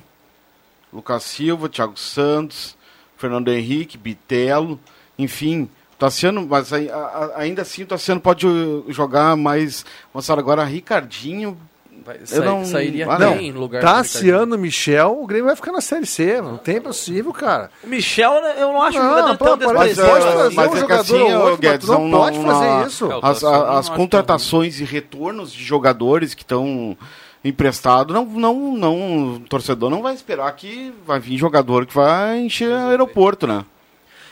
[0.91, 2.77] Lucas Silva, Thiago Santos,
[3.17, 4.79] Fernando Henrique, Bitelo,
[5.17, 5.69] enfim.
[6.07, 8.45] Tassiano, mas aí- a- a- ainda assim o Tassiano pode
[8.89, 10.63] jogar mais avançado agora.
[10.63, 11.57] Ricardinho,
[12.05, 13.37] Vai- Eu não- Sairia Ah, bem não.
[13.39, 16.41] em lugar do Tassiano, Michel, o Grêmio vai ficar na Série C.
[16.41, 17.71] Não tem possível, cara.
[17.81, 20.09] o Michel, né, eu não acho Não, jogador pô, tão parece- desprezível.
[20.11, 22.45] pode trazer mas um é que jogador assim, outro, mas Guedes, não não- pode não-
[22.45, 23.09] fazer não- isso.
[23.09, 26.97] É, As, a- não as contratações e retornos de jogadores que estão
[27.41, 32.37] emprestados, não, não, não, o torcedor não vai esperar que vai vir jogador que vai
[32.41, 33.63] encher o aeroporto, né?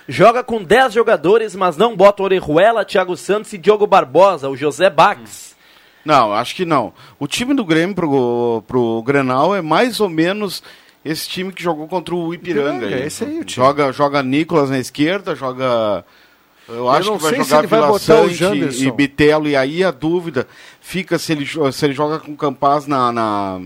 [0.07, 4.89] Joga com 10 jogadores, mas não bota Orejuela, Thiago Santos e Diogo Barbosa, o José
[4.89, 5.55] Bax.
[6.03, 6.93] Não, acho que não.
[7.19, 10.63] O time do Grêmio pro, pro Grenal é mais ou menos
[11.05, 12.77] esse time que jogou contra o Ipiranga.
[12.77, 13.07] Ipiranga, aí.
[13.07, 13.63] esse aí o time.
[13.65, 16.03] Joga, joga Nicolas na esquerda, joga.
[16.67, 18.43] Eu acho não que vai se jogar vai Vila o Sante
[18.83, 20.47] e Bitelo, e aí a dúvida
[20.79, 23.61] fica se ele, se ele joga com o Campaz na, na,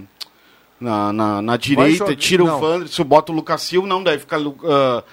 [0.80, 2.60] na, na- na direita, jogar- tira não.
[2.60, 5.04] o Wanderson, bota o Lucas Silva, não, deve ficar Lu- ah,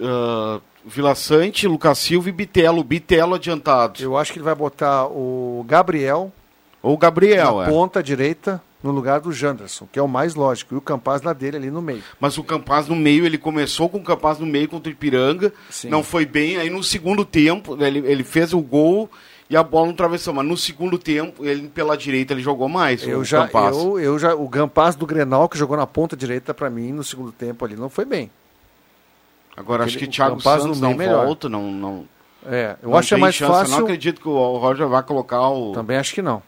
[0.00, 4.02] ah, Vila Sante, Lucas Silva e Bitelo, Bitelo adiantado.
[4.02, 6.32] Eu acho que ele vai botar o Gabriel
[6.82, 7.68] Ou o Gabriel, na é.
[7.68, 11.32] ponta direita no lugar do Janderson, que é o mais lógico, e o Campaz na
[11.32, 12.02] dele ali no meio.
[12.18, 15.52] Mas o Campaz no meio, ele começou com o Campaz no meio contra o Ipiranga,
[15.68, 15.90] Sim.
[15.90, 19.10] não foi bem, aí no segundo tempo ele, ele fez o gol
[19.50, 23.06] e a bola não travessou, mas no segundo tempo, ele pela direita ele jogou mais,
[23.06, 23.76] Eu o já, Campaz.
[23.76, 27.04] eu, eu já, o Campaz do Grenal, que jogou na ponta direita pra mim no
[27.04, 28.30] segundo tempo ali, não foi bem.
[29.60, 31.26] Agora acho que o Thiago o Campaz Santos não meio melhor.
[31.26, 32.04] volta, não, não,
[32.46, 33.52] É, eu não acho que é mais chance.
[33.52, 33.76] Eu fácil.
[33.76, 35.72] não acredito que o Roger vai colocar o...
[35.72, 36.42] Também acho que não.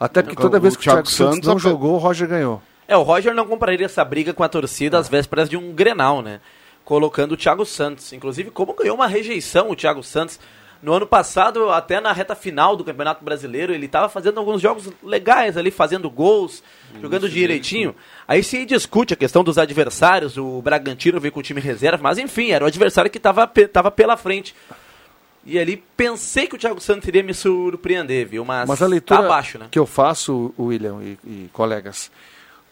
[0.00, 1.94] Até porque O- toda vez o que o Thiago, Thiago Santos, Santos não ape- jogou,
[1.94, 2.60] o Roger ganhou.
[2.88, 6.20] É, o Roger não compraria essa briga com a torcida às vésperas de um Grenal,
[6.22, 6.40] né?
[6.84, 8.12] Colocando o Thiago Santos.
[8.12, 10.40] Inclusive, como ganhou uma rejeição o Thiago Santos.
[10.82, 14.90] No ano passado, até na reta final do Campeonato Brasileiro, ele estava fazendo alguns jogos
[15.00, 16.60] legais ali, fazendo gols,
[17.00, 17.94] jogando direitinho.
[18.26, 22.18] Aí se discute a questão dos adversários, o Bragantino veio com o time reserva, mas
[22.18, 24.56] enfim, era o adversário que estava tava pela frente.
[25.44, 28.44] E ali pensei que o Thiago Santos iria me surpreender, viu?
[28.44, 29.68] Mas, Mas a leitura tá abaixo, né?
[29.70, 32.10] que eu faço, William e, e colegas,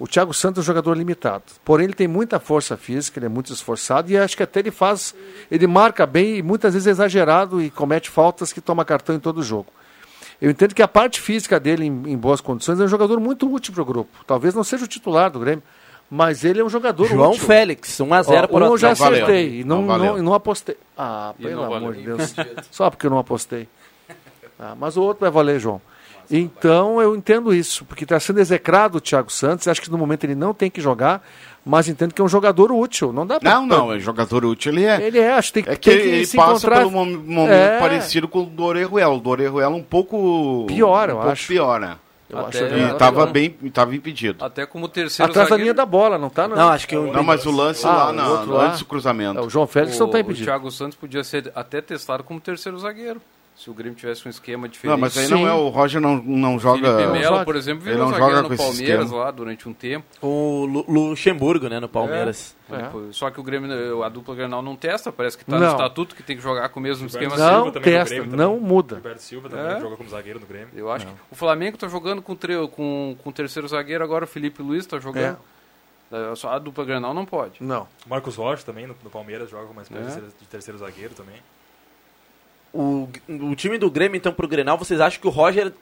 [0.01, 1.45] o Thiago Santos é um jogador limitado.
[1.65, 4.71] Porém, ele tem muita força física, ele é muito esforçado e acho que até ele
[4.71, 5.15] faz,
[5.51, 9.21] ele marca bem e muitas vezes é exagerado e comete faltas que toma cartão em
[9.21, 9.67] todo jogo.
[10.41, 13.53] Eu entendo que a parte física dele em, em boas condições é um jogador muito
[13.53, 14.25] útil para o grupo.
[14.27, 15.63] Talvez não seja o titular do Grêmio,
[16.11, 17.45] mas ele é um jogador João útil.
[17.45, 19.23] Félix, 1x0 Ó, por um eu já Não valeu.
[19.23, 20.79] acertei e não, Não não, e não apostei.
[20.97, 22.03] Ah, pelo não amor de.
[22.05, 22.35] Deus.
[22.71, 23.69] Só porque eu não apostei.
[24.59, 25.81] Ah, mas o outro vai valer, João.
[26.31, 29.67] Então eu entendo isso, porque está sendo execrado o Thiago Santos.
[29.67, 31.27] Acho que no momento ele não tem que jogar,
[31.65, 33.13] mas entendo que é um jogador útil.
[33.13, 33.51] Não dá pra.
[33.55, 35.03] Não, não, é jogador útil, ele é.
[35.03, 36.79] Ele é, acho que tem, É que tem ele, ele se passa encontrar.
[36.79, 37.79] pelo mom- momento É.
[37.81, 39.15] parecido com o do Orejuela.
[39.15, 40.65] O do Orejuela um pouco...
[40.69, 41.49] Pior, eu um pouco acho.
[41.49, 41.97] pior, né?
[42.29, 43.33] Eu Até- acho É, E ele- tava não.
[43.33, 44.45] bem, tava impedido.
[44.45, 45.65] Até como terceiro Atrás da zagueiro.
[45.65, 46.47] linha da bola, não tá?
[46.47, 48.67] Não, Não, acho que o, Não, mas o lance Ah, lá, o lá.
[48.69, 49.41] antes do cruzamento.
[49.41, 50.45] É, o João Félix não O, está o impedido.
[50.45, 53.21] Thiago Santos podia ser até testado como terceiro zagueiro.
[53.61, 54.91] Se o Grêmio tivesse um esquema diferente.
[54.97, 55.35] Não, mas aí Sim.
[55.35, 56.97] não é o Roger não, não joga.
[56.97, 59.23] Felipe Melo, por exemplo, Ele virou não zagueiro joga no Palmeiras esquema.
[59.25, 60.07] lá durante um tempo.
[60.23, 62.57] o Lu- Luxemburgo, né, no Palmeiras.
[62.73, 62.77] É.
[62.85, 65.67] Depois- Só que o Grêmio, a dupla Granal não testa, parece que tá Não.
[65.67, 67.37] no estatuto que tem que jogar com o mesmo esquema.
[67.37, 68.67] Silva Não também no testa, Grêmio não também.
[68.69, 68.95] muda.
[68.95, 69.81] Gilberto Silva também É?
[69.81, 70.69] joga como zagueiro no Grêmio.
[70.75, 74.25] Eu acho que o Flamengo tá jogando com, tre- com, com o terceiro zagueiro, agora
[74.25, 75.37] o Felipe Luiz tá jogando.
[76.11, 77.63] É, Só a dupla Granal não pode.
[77.63, 77.87] Não.
[78.07, 79.99] O Marcos Rocha também no, no Palmeiras joga espécie É.
[79.99, 81.37] de terceiro- de terceiro zagueiro também.
[82.73, 85.73] O, o time do Grêmio, então, pro Grenal, vocês acham que o Roger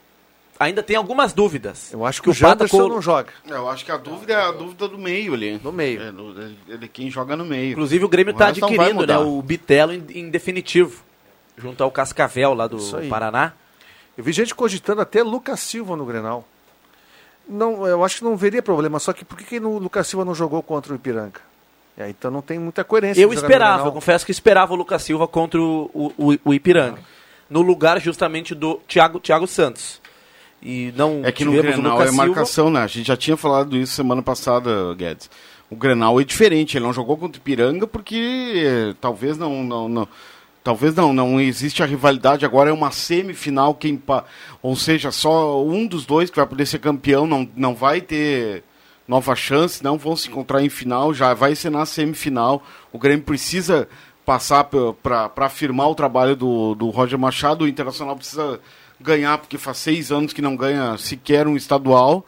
[0.59, 1.93] ainda tem algumas dúvidas?
[1.93, 3.29] Eu acho que o o Janderson colo- não joga.
[3.47, 5.61] É, Eu acho que a dúvida é a dúvida do meio ali.
[5.63, 6.01] No meio.
[6.01, 7.73] É, do- ele, ele- quem joga no meio.
[7.73, 11.03] Inclusive, o Grêmio tá vai adquirindo né, o Bitelo em, em definitivo.
[11.57, 12.79] junto ao Cascavel lá do.
[13.09, 13.53] Paraná.
[14.17, 16.47] Eu vi gente cogitando até Lucas Silva no Grenal.
[17.49, 20.25] Não, eu acho que não veria problema, só que por que, que o Lucas Silva
[20.25, 21.41] não jogou contra o Ipiranga?
[21.99, 23.21] É, então não tem muita coerência.
[23.21, 27.01] Eu esperava, eu confesso que esperava o Lucas Silva contra o, o, o- o Ipiranga.
[27.51, 30.01] No lugar justamente do Thiago, Thiago Santos.
[30.63, 32.27] E não É que no Grenal é Silva.
[32.27, 32.81] marcação, né?
[32.83, 35.29] A gente já tinha falado isso semana passada, Guedes.
[35.71, 39.89] O Grenal é diferente, ele não jogou contra o Ipiranga porque eh, talvez não, não,
[39.89, 40.09] não-
[40.65, 44.01] talvez não, não existe a rivalidade, agora é uma semifinal, quem
[44.63, 48.63] ou seja, só um dos dois que vai poder ser campeão não, não vai ter
[49.09, 52.63] nova chance, não vão se encontrar em final, já vai ser na semifinal.
[52.93, 53.89] O Grêmio precisa
[54.25, 58.61] passar para afirmar o trabalho do, do Roger Machado, o Internacional precisa
[59.01, 62.27] ganhar, porque faz seis anos que não ganha sequer um estadual.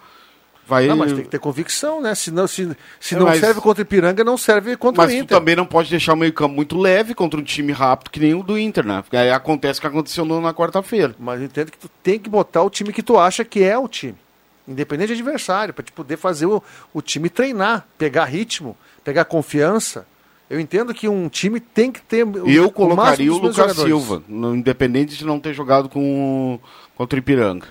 [0.66, 0.86] Vai...
[0.86, 2.14] Não, mas tem que ter convicção, né?
[2.14, 5.10] Se não, se, se É, não mas- serve contra o Ipiranga, não serve contra Mas
[5.12, 5.36] o Inter.
[5.36, 8.34] também não pode deixar o meio campo muito leve contra um time rápido que nem
[8.34, 9.02] o do Inter, né?
[9.02, 11.12] Porque aí acontece o que aconteceu na quarta-feira.
[11.18, 13.76] Mas eu entendo que tu tem que botar o time que tu acha que é
[13.76, 14.14] o time.
[14.70, 16.62] Independente de adversário, para te poder fazer o,
[16.94, 20.06] o time treinar, pegar ritmo, pegar confiança.
[20.48, 22.24] Eu entendo que um time tem que ter.
[22.24, 23.82] o- E eu o colocaria o Lucas jogadores.
[23.82, 26.60] Silva, no- independente de não ter jogado com o-
[26.96, 27.68] contra o Ipiranga.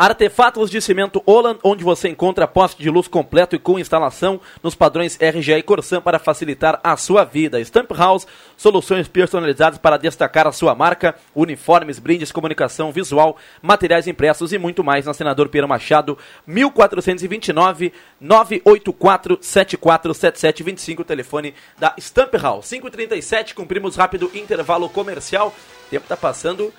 [0.00, 4.76] Artefatos de cimento Holland, onde você encontra poste de luz completo e com instalação nos
[4.76, 7.60] padrões RGA e Corsan para facilitar a sua vida.
[7.64, 8.24] Stamp House,
[8.56, 14.84] soluções personalizadas para destacar a sua marca, uniformes, brindes, comunicação visual, materiais impressos e muito
[14.84, 22.68] mais na Senador Pedro Machado, 1429 984 747725, telefone da Stamp House.
[22.68, 25.48] 537, cumprimos rápido intervalo comercial.
[25.48, 26.72] O tempo está passando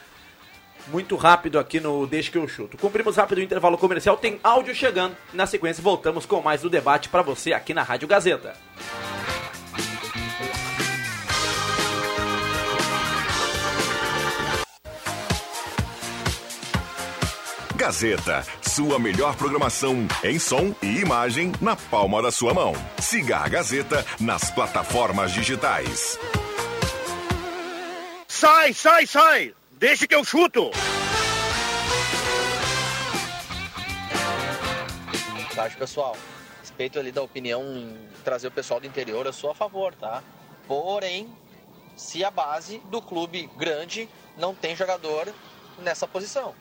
[0.91, 2.77] muito rápido aqui no Deixa que eu chuto.
[2.77, 5.15] Cumprimos rápido o intervalo comercial, tem áudio chegando.
[5.33, 8.53] Na sequência, voltamos com mais do debate para você aqui na Rádio Gazeta.
[17.75, 22.73] Gazeta, sua melhor programação em som e imagem na palma da sua mão.
[22.99, 26.19] Siga a Gazeta nas plataformas digitais.
[28.27, 29.58] Sai, sai, sai!
[29.79, 30.71] Deixa que eu chuto!
[35.55, 36.17] tarde, pessoal.
[36.59, 37.63] Respeito ali da opinião
[38.25, 40.21] trazer o pessoal do interior, eu sou a favor, tá?
[40.67, 41.33] Porém,
[41.95, 45.33] se a base do clube grande não tem jogador
[45.77, 46.53] nessa posição.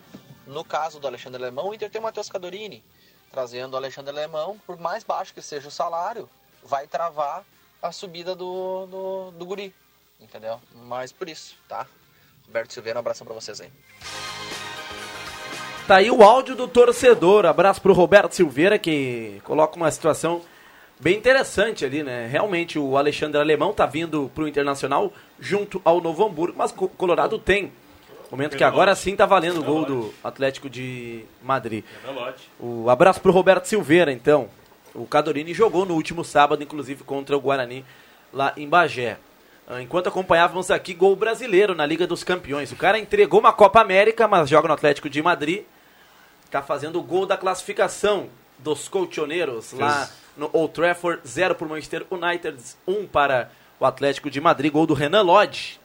[0.47, 2.85] No caso do Alexandre Alemão, o Inter tem o Matheus Cadorini.
[3.33, 6.31] Trazendo o Alexandre Alemão, por mais baixo que seja o salário,
[6.63, 7.45] vai travar
[7.83, 9.75] a subida do, do, do guri.
[10.21, 10.61] Entendeu?
[10.73, 11.85] Mas por isso, tá?
[12.49, 13.69] Roberto Silveira, um abração pra vocês aí.
[15.87, 17.45] Tá aí o áudio do torcedor.
[17.45, 20.41] Abraço pro Roberto Silveira, que coloca uma situação
[20.99, 22.27] bem interessante ali, né?
[22.27, 27.39] Realmente o Alexandre Alemão tá vindo pro Internacional junto ao Novo Hamburgo, mas o Colorado
[27.39, 27.71] tem.
[28.31, 31.85] Momento que agora sim tá valendo o gol do Atlético de Madrid.
[32.59, 34.49] O abraço pro Roberto Silveira, então.
[34.95, 37.85] O Cadorini jogou no último sábado, inclusive contra o Guarani
[38.33, 39.19] lá em Bagé.
[39.71, 42.73] Ah, Enquanto acompanhávamos aqui gol brasileiro na Liga dos Campeões.
[42.73, 45.65] O cara entregou uma Copa América, mas joga no Atlético de Madrid.
[46.51, 48.29] Tá fazendo o gol da classificação
[48.59, 51.21] dos colchoneiros lá no Old Trafford.
[51.29, 54.73] 0 para o Manchester United, 1 um para o Atlético de Madrid.
[54.73, 55.79] Gol do Renan Lodge.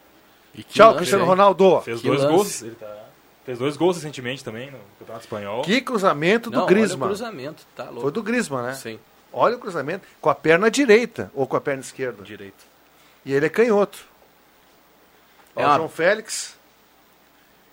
[0.69, 1.25] Tchau, lance, Cristiano?
[1.25, 1.81] Ronaldo.
[1.81, 2.33] Fez Que dois lance.
[2.33, 2.61] gols.
[2.61, 2.99] Ele tá-
[3.45, 5.61] Fez dois gols recentemente também no Campeonato Espanhol.
[5.63, 7.09] Que cruzamento do Não, o Griezmann.
[7.09, 7.99] cruzamento, tá louco.
[8.03, 8.73] Foi do Griezmann, né?
[8.75, 8.97] Sim.
[9.33, 10.07] Olha o cruzamento.
[10.21, 12.23] Com a perna direita ou com a perna esquerda.
[12.23, 12.71] Direito.
[13.25, 14.05] E ele é canhoto.
[15.55, 16.55] Ó, É o uma- João Félix.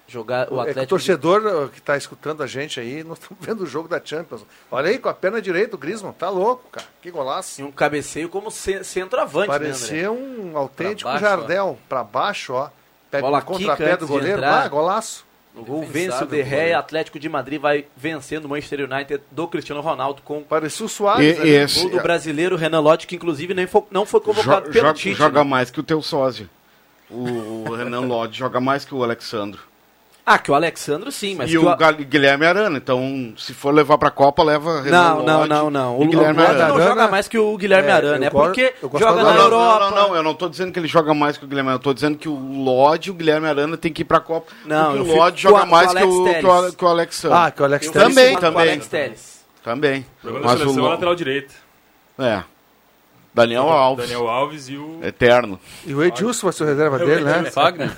[0.09, 3.45] Jogar o é que o torcedor uh, que está escutando a gente aí, nós estamos
[3.45, 4.45] vendo o jogo da Champions.
[4.69, 6.13] Olha aí, com a perna direita, o Griezmann.
[6.13, 6.87] Tá louco, cara.
[7.01, 7.57] Que golaço.
[7.57, 7.63] de...
[7.63, 9.59] um cabeceio como ce- centroavante, né?
[9.59, 11.79] Parecia um autêntico Pra baixo, Jardel.
[11.89, 12.71] Pra baixo, ó.
[13.09, 14.45] Pega Bola o contrapé do de goleiro.
[14.45, 15.25] Ah, golaço.
[15.55, 16.79] O gol vence o De Gea, goleiro.
[16.79, 21.37] Atlético de Madrid vai vencendo o Manchester United do Cristiano Ronaldo com Parecia o Soares.
[21.39, 21.51] E- ali.
[21.51, 24.87] esse- gol do brasileiro Renan Lodge, que inclusive nem foi, não foi convocado Jo- pelo
[24.87, 25.15] joga, Tite.
[25.19, 25.51] joga né?
[25.51, 26.49] mais que o teu sósia.
[27.11, 29.61] O, o Renan Lodge joga mais que o Alexandro.
[30.33, 31.77] Ah, que o Alexandro sim, mas e que o o...
[31.77, 32.77] Gal- Guilherme Arana.
[32.79, 35.97] Então, se for levar pra Copa, leva Não, não, Lodge não, não.
[35.99, 36.69] O, o Guilherme Arana.
[36.69, 38.27] não joga mais que o Guilherme É, Arana.
[38.27, 39.81] É porque joga na do- Não, não, Europa.
[39.91, 41.83] não, não, eu não tô dizendo que ele joga mais que o Guilherme Arana, eu
[41.83, 44.53] tô dizendo que o Lodge e o Guilherme Arana tem que ir pra Copa.
[44.65, 47.39] Não, porque eu o Lodge joga mais o que o, que o, que o Alexandre.
[47.39, 48.63] Ah, que o Alex Telles- Também, o também.
[48.63, 49.41] Alex Telles.
[49.65, 50.07] Também.
[50.23, 51.55] Jogando na Mas o seleção Lo- lateral direito.
[52.19, 52.43] É.
[53.35, 54.09] Daniel Alves.
[54.09, 54.99] Daniel Alves e o.
[55.03, 55.59] Eterno.
[55.87, 57.45] E o Edilson vai ser o reserva dele, né?
[57.51, 57.91] Fagner.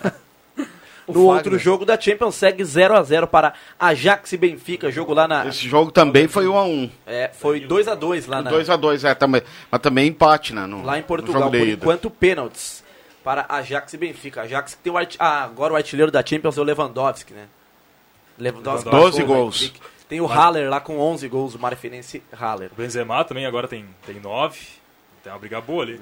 [1.09, 5.27] No outro jogo da Champions segue 0 a 0 para Ajax e Benfica, jogo lá
[5.27, 8.51] na Esse jogo também foi 1 a 1 é, foi 2 a 2 lá na
[8.51, 10.67] 2 a 2 é, também, mas também empate, né?
[10.67, 12.85] No, lá em no Portugal, jogo por enquanto pênaltis.
[13.25, 14.43] para Ajax e Benfica.
[14.43, 15.17] Ajax que tem o art...
[15.19, 17.47] ah, agora o artilheiro da Champions é o Lewandowski, né?
[18.39, 19.73] Lewandowski 12 marcou, gols.
[20.09, 22.71] Tem o Haller lá com 11 gols, o Marfinense Haller.
[22.73, 24.61] O Benzema também agora tem, tem nove.
[25.23, 26.01] Tem uma briga boa ali.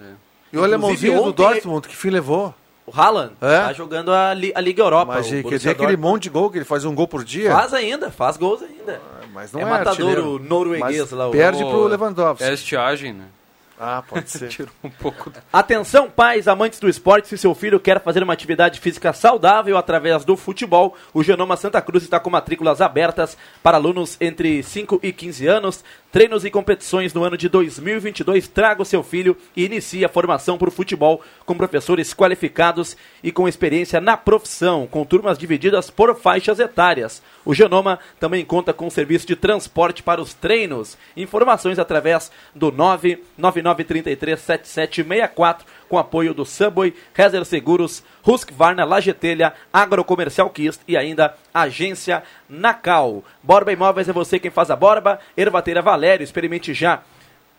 [0.52, 2.54] E o alemãozinho do Dortmund, que fim levou?
[2.92, 3.60] O Haaland É?
[3.60, 5.12] tá jogando a, Li- a Liga Europa.
[5.14, 7.50] Mas o quer dizer aquele monte de gol que ele faz um gol por dia?
[7.52, 9.00] Faz ainda, faz gols ainda.
[9.32, 10.34] Mas não é é, matador artilheiro.
[10.34, 11.28] o norueguês Mas lá.
[11.28, 12.42] o- Perde Ô, pro Lewandowski.
[12.44, 13.24] É estiagem, né?
[13.82, 14.48] Ah, pode ser.
[14.52, 15.32] Tirou um pouco.
[15.50, 20.22] Atenção, pais, amantes do esporte, se seu filho quer fazer uma atividade física saudável através
[20.22, 25.12] do futebol, o Genoma Santa Cruz está com matrículas abertas para alunos entre 5 e
[25.14, 25.84] 15 anos.
[26.12, 28.48] Treinos e competições no ano de 2022.
[28.48, 33.30] Traga o seu filho e inicie a formação para o futebol com professores qualificados e
[33.30, 37.22] com experiência na profissão, com turmas divididas por faixas etárias.
[37.44, 40.98] O Genoma também conta com serviço de transporte para os treinos.
[41.16, 42.72] Informações através do
[43.74, 53.24] 999337764 com apoio do Subway, Rezer Seguros, Husqvarna, Lagetelha, Agrocomercial Kist e ainda Agência Nacal.
[53.42, 55.18] Borba Imóveis é você quem faz a borba.
[55.36, 57.02] Ervateira Valério, experimente já.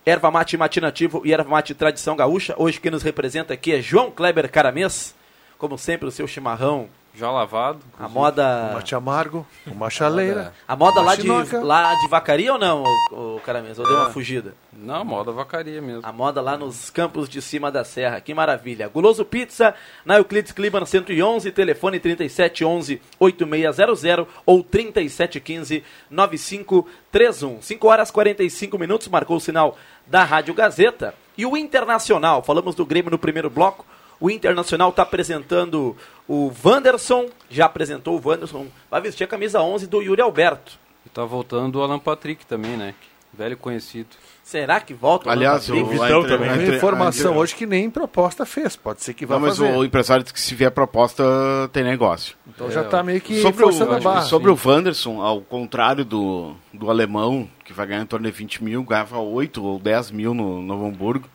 [0.05, 2.55] Erva mate matinativo e erva mate tradição gaúcha.
[2.57, 5.13] Hoje quem nos representa aqui é João Kleber Caramês.
[5.57, 6.89] Como sempre, o seu chimarrão.
[7.13, 7.79] Já lavado.
[7.99, 8.69] A moda.
[8.71, 10.53] Um mate amargo, uma chaleira.
[10.65, 13.77] A moda lá de, lá de vacaria ou não, o, o Caramês?
[13.77, 14.11] Ou deu uma É.
[14.11, 14.55] fugida?
[14.71, 16.01] Não, moda vacaria mesmo.
[16.05, 18.21] A moda lá nos campos de cima da serra.
[18.21, 18.87] Que maravilha.
[18.87, 27.61] Guloso Pizza, na Euclides Climan 111, telefone 3711 8600 ou 3715 9531.
[27.61, 31.13] 5 horas 45 minutos, marcou o sinal da Rádio Gazeta.
[31.37, 33.85] E o Internacional, falamos do Grêmio no primeiro bloco.
[34.21, 35.97] O Internacional está apresentando
[36.27, 40.79] o Wanderson, já apresentou o Wanderson, vai vestir a camisa 11 do Yuri Alberto.
[41.05, 42.93] E tá voltando o Alan Patrick também, né?
[43.33, 44.09] Velho conhecido.
[44.43, 45.27] Será que volta?
[45.29, 46.49] o Aliás, Alan o, Vitão também.
[46.49, 48.75] a entre- informação a hoje que nem proposta fez.
[48.75, 49.73] Pode ser que vá Não, mas fazer.
[49.75, 51.23] o empresário disse que se vier proposta,
[51.71, 52.35] tem negócio.
[52.47, 54.21] Então já tá meio que Sobre, forçando a o, barra.
[54.23, 58.63] sobre o Wanderson, ao contrário do, do alemão, que vai ganhar em torno de 20
[58.63, 61.27] mil, ganhava 8 ou 10 mil no Novo Hamburgo,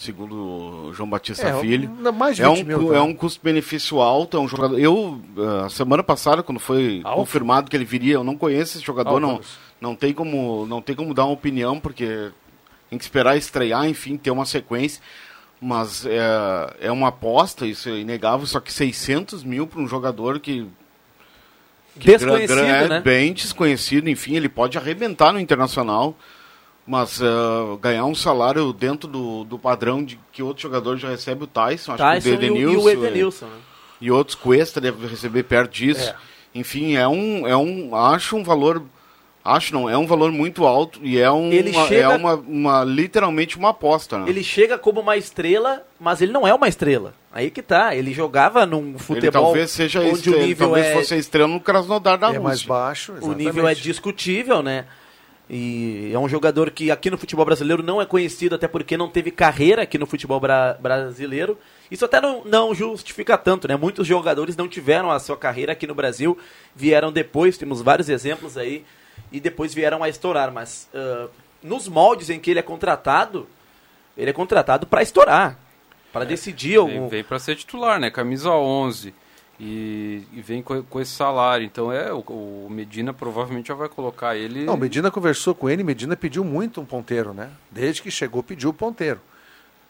[0.00, 0.34] segundo
[0.88, 1.90] o João Batista É, Filho.
[2.40, 2.96] é, 20 um, mil, cu- tá?
[2.96, 4.78] é um custo-benefício alto, é um jogador...
[4.78, 7.18] Eu, ah, semana passada, quando foi Alto?
[7.20, 9.40] confirmado que ele viria, eu não conheço esse jogador, Alto, não,
[9.90, 12.30] não, tem como, não tem como dar uma opinião, porque
[12.88, 15.02] tem que esperar estrear, enfim, ter uma sequência.
[15.60, 20.40] Mas é, é uma aposta, isso é inegável, só que 600 mil para um jogador
[20.40, 20.66] que
[21.94, 23.00] Desconhecido, é né?
[23.00, 26.16] bem desconhecido, enfim, ele pode arrebentar no internacional,
[26.86, 31.44] mas ah, ganhar um salário dentro do, do padrão de que outro jogador já recebe
[31.44, 33.52] o Tyson, acho Tyson que o e o- e Edenilson, o é, Edenilson, né?
[34.00, 36.08] e outros Cuesta deve receber perto disso.
[36.10, 36.14] É.
[36.54, 38.82] Enfim, é um, é um, acho um valor,
[39.44, 42.34] acho não, é um valor muito alto e é um, Ele uma, chega- é uma,
[42.34, 44.24] uma- literalmente uma aposta, né?
[44.28, 47.14] Ele chega como uma estrela, mas ele não é uma estrela.
[47.32, 47.94] Aí que tá.
[47.94, 51.14] Ele jogava num Ele futebol talvez seja onde estrela, o ele nível talvez é, fosse
[51.14, 52.42] a estrela no Krasnodar da É Rússia.
[52.42, 54.86] mais baixo, o nível é discutível, né?
[55.52, 59.08] E é um jogador que aqui no futebol brasileiro não é conhecido, até porque não
[59.10, 61.58] teve carreira aqui no futebol bra- brasileiro.
[61.90, 63.74] Isso até não, não justifica tanto, né?
[63.76, 66.38] Muitos jogadores não tiveram a sua carreira aqui no Brasil,
[66.72, 68.84] vieram depois, temos vários exemplos aí,
[69.32, 70.52] e depois vieram a estourar.
[70.52, 71.26] Mas ah,
[71.60, 73.48] nos moldes em que ele é contratado,
[74.16, 75.58] ele é contratado para estourar,
[76.12, 77.08] para decidir Vem, algum.
[77.08, 78.08] vem para ser titular, né?
[78.08, 79.12] Camisa 11.
[79.62, 81.66] E, e vem com, com esse salário.
[81.66, 84.64] Então é, o, o Medina provavelmente já vai colocar ele.
[84.64, 87.50] Não, Medina conversou com ele, Medina pediu muito um ponteiro, né?
[87.70, 89.20] Desde que chegou, pediu o ponteiro.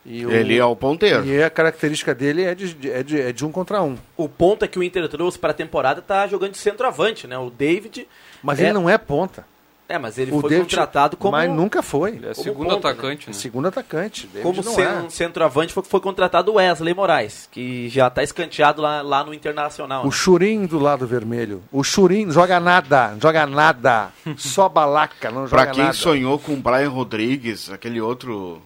[0.05, 1.25] E o- Ele é o ponteiro.
[1.25, 3.97] E a característica dele é de, é de, é de um contra um.
[4.17, 7.39] O ponto é que o Inter trouxe para a temporada tá jogando de centroavante, né?
[7.39, 8.09] O David.
[8.43, 9.45] Mas é, ele não é ponta.
[9.91, 11.33] É, mas ele o foi David- contratado como.
[11.33, 12.11] Mas nunca foi.
[12.13, 13.33] Ele é segundo ponta, atacante, né?
[13.33, 14.27] Segundo atacante.
[14.29, 15.11] David Como não é.
[15.11, 20.03] centroavante foi, foi contratado o Wesley Moraes, que já está escanteado lá, lá no Internacional.
[20.03, 20.11] O né?
[20.13, 21.63] Churim do lado vermelho.
[21.73, 24.11] O Churim não joga nada, não joga nada.
[24.39, 25.95] Só balaca, não joga Pra quem nada.
[25.95, 28.63] sonhou com o Brian Rodrigues, aquele outro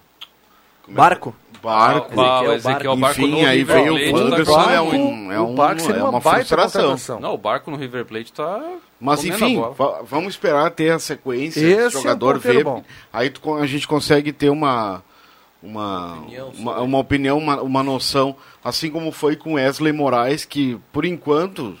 [0.83, 1.35] como é que- Barco?
[1.63, 2.11] Barco.
[2.21, 2.95] Ah, Barco.
[2.97, 5.63] Barco Enfim, aí veio o Wanderson, comendo é, um, é, o um, é
[5.99, 6.81] uma, uma baita frustração.
[6.81, 7.19] contratação.
[7.19, 8.61] Não, o Barco no River Plate tá.
[9.05, 9.61] Mas enfim,
[10.03, 12.83] vamos esperar ter a sequência, Esse é o um jogador ponteiro ver, bom.
[13.13, 15.03] aí tu a gente consegue ter uma
[15.63, 20.79] uma Opinião uma, uma opinião, uma, uma noção, assim como foi com Wesley Moraes, que
[20.91, 21.75] por enquanto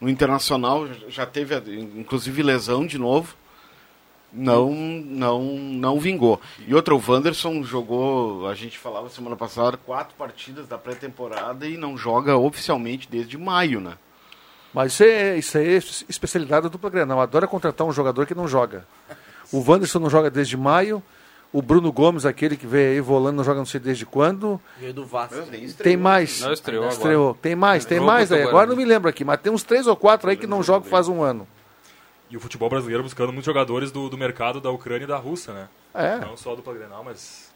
[0.00, 1.54] no internacional já- teve
[1.96, 3.34] inclusive lesão de novo.
[4.34, 6.40] Não, não, não vingou.
[6.66, 11.76] E outra, o Wanderson jogou, a gente falava semana passada, quatro partidas da pré-temporada e
[11.76, 13.92] não joga oficialmente desde maio, né?
[14.72, 17.20] Mas isso é, isso é es- especialidade do dupla Grenal.
[17.20, 18.86] Adora contratar um jogador que não joga.
[19.52, 21.02] O Wanderson não joga desde maio.
[21.52, 24.58] O Bruno Gomes, aquele que veio aí volando, não joga não sei desde quando.
[24.80, 25.34] Veio do Vasco.
[25.82, 26.40] Tem mais.
[26.40, 26.94] Não, estreou agora.
[26.96, 27.34] Estreou.
[27.42, 28.42] Tem mais, tem Jogo mais aí.
[28.42, 30.88] Agora não me lembro aqui, mas tem uns três ou quatro aí que não jogam
[30.88, 31.46] faz um ano.
[32.30, 35.52] E o futebol brasileiro buscando muitos jogadores do, do mercado da Ucrânia e da Rússia,
[35.52, 35.68] né?
[35.92, 36.16] É.
[36.20, 37.52] Não só do Grenal, mas...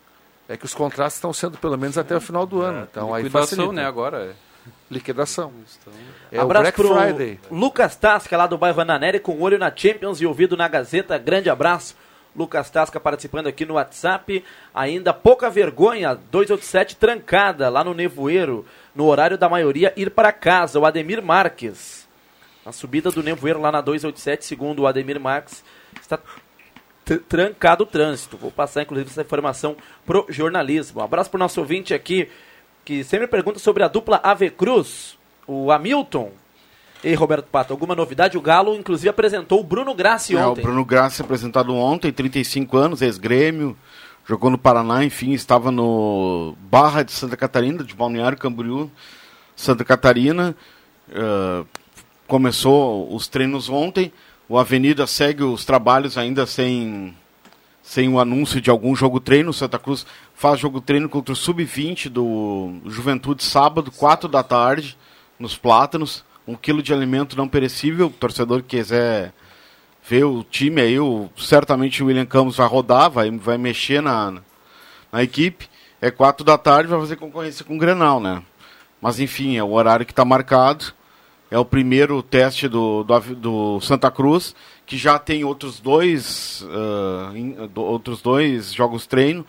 [0.46, 2.86] É que os contratos estão sendo pelo menos até o final do ano.
[2.90, 3.72] Então aí facilita.
[3.72, 4.36] né, agora.
[4.90, 5.52] Liquidação.
[6.30, 7.40] É o Abraço Black pro Friday.
[7.50, 11.18] Lucas Tasca, lá do bairro Ananeri, com olho na Champions e ouvido na Gazeta.
[11.18, 11.96] Grande abraço.
[12.34, 14.44] Lucas Tasca participando aqui no WhatsApp.
[14.74, 18.64] Ainda pouca vergonha, 287 trancada lá no Nevoeiro,
[18.94, 20.78] no horário da maioria ir para casa.
[20.78, 22.06] O Ademir Marques.
[22.64, 25.64] A subida do Nevoeiro lá na 287, segundo o Ademir Marques,
[26.00, 26.18] está
[27.04, 28.36] tr- trancado o trânsito.
[28.36, 31.00] Vou passar, inclusive, essa informação pro jornalismo.
[31.00, 32.28] Um abraço pro nosso ouvinte aqui,
[32.87, 36.30] que sempre pergunta sobre a dupla Ave Cruz, o Hamilton.
[37.05, 38.39] E Roberto Pato, alguma novidade?
[38.39, 40.62] O Galo, inclusive, apresentou o Bruno Grassi É, o ontem.
[40.62, 43.76] Bruno Graça apresentado ontem, 35 anos, ex-grêmio,
[44.24, 48.91] jogou no Paraná, enfim, estava no Barra de Santa Catarina, de Balneário Camboriú,
[49.55, 50.57] Santa Catarina.
[51.11, 51.64] eh,
[52.26, 54.12] começou os treinos ontem.
[54.49, 57.14] O Avenida segue os trabalhos ainda sem,
[57.82, 59.53] sem o anúncio de algum jogo treino.
[59.53, 60.07] Santa Cruz
[60.37, 64.97] faz jogo treino contra o Sub-20 do Juventude sábado, 4 da tarde,
[65.39, 66.24] nos Plátanos.
[66.47, 68.07] Um quilo de alimento não perecível.
[68.07, 69.32] O torcedor que quiser
[70.09, 74.34] ver o time aí, o, certamente o William Campos vai rodar, vai, vai mexer na,
[75.11, 75.68] na equipe.
[76.01, 78.43] É 4 da tarde, vai fazer concorrência com o Grenal, né?
[79.01, 80.93] Mas enfim, é o horário que está marcado.
[81.51, 87.30] É o primeiro teste do, do, do Santa Cruz, que já tem outros dois, ah,
[87.34, 89.45] em- do- outros dois jogos treino.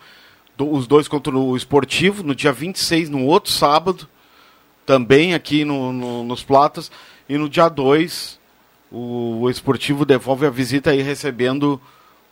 [0.58, 4.08] Do- os dois contra o Esportivo, no dia 26, no outro sábado,
[4.84, 6.90] também aqui no, no- nos Platas.
[7.28, 8.40] E no dia 2,
[8.90, 11.80] o, o Esportivo devolve a visita aí recebendo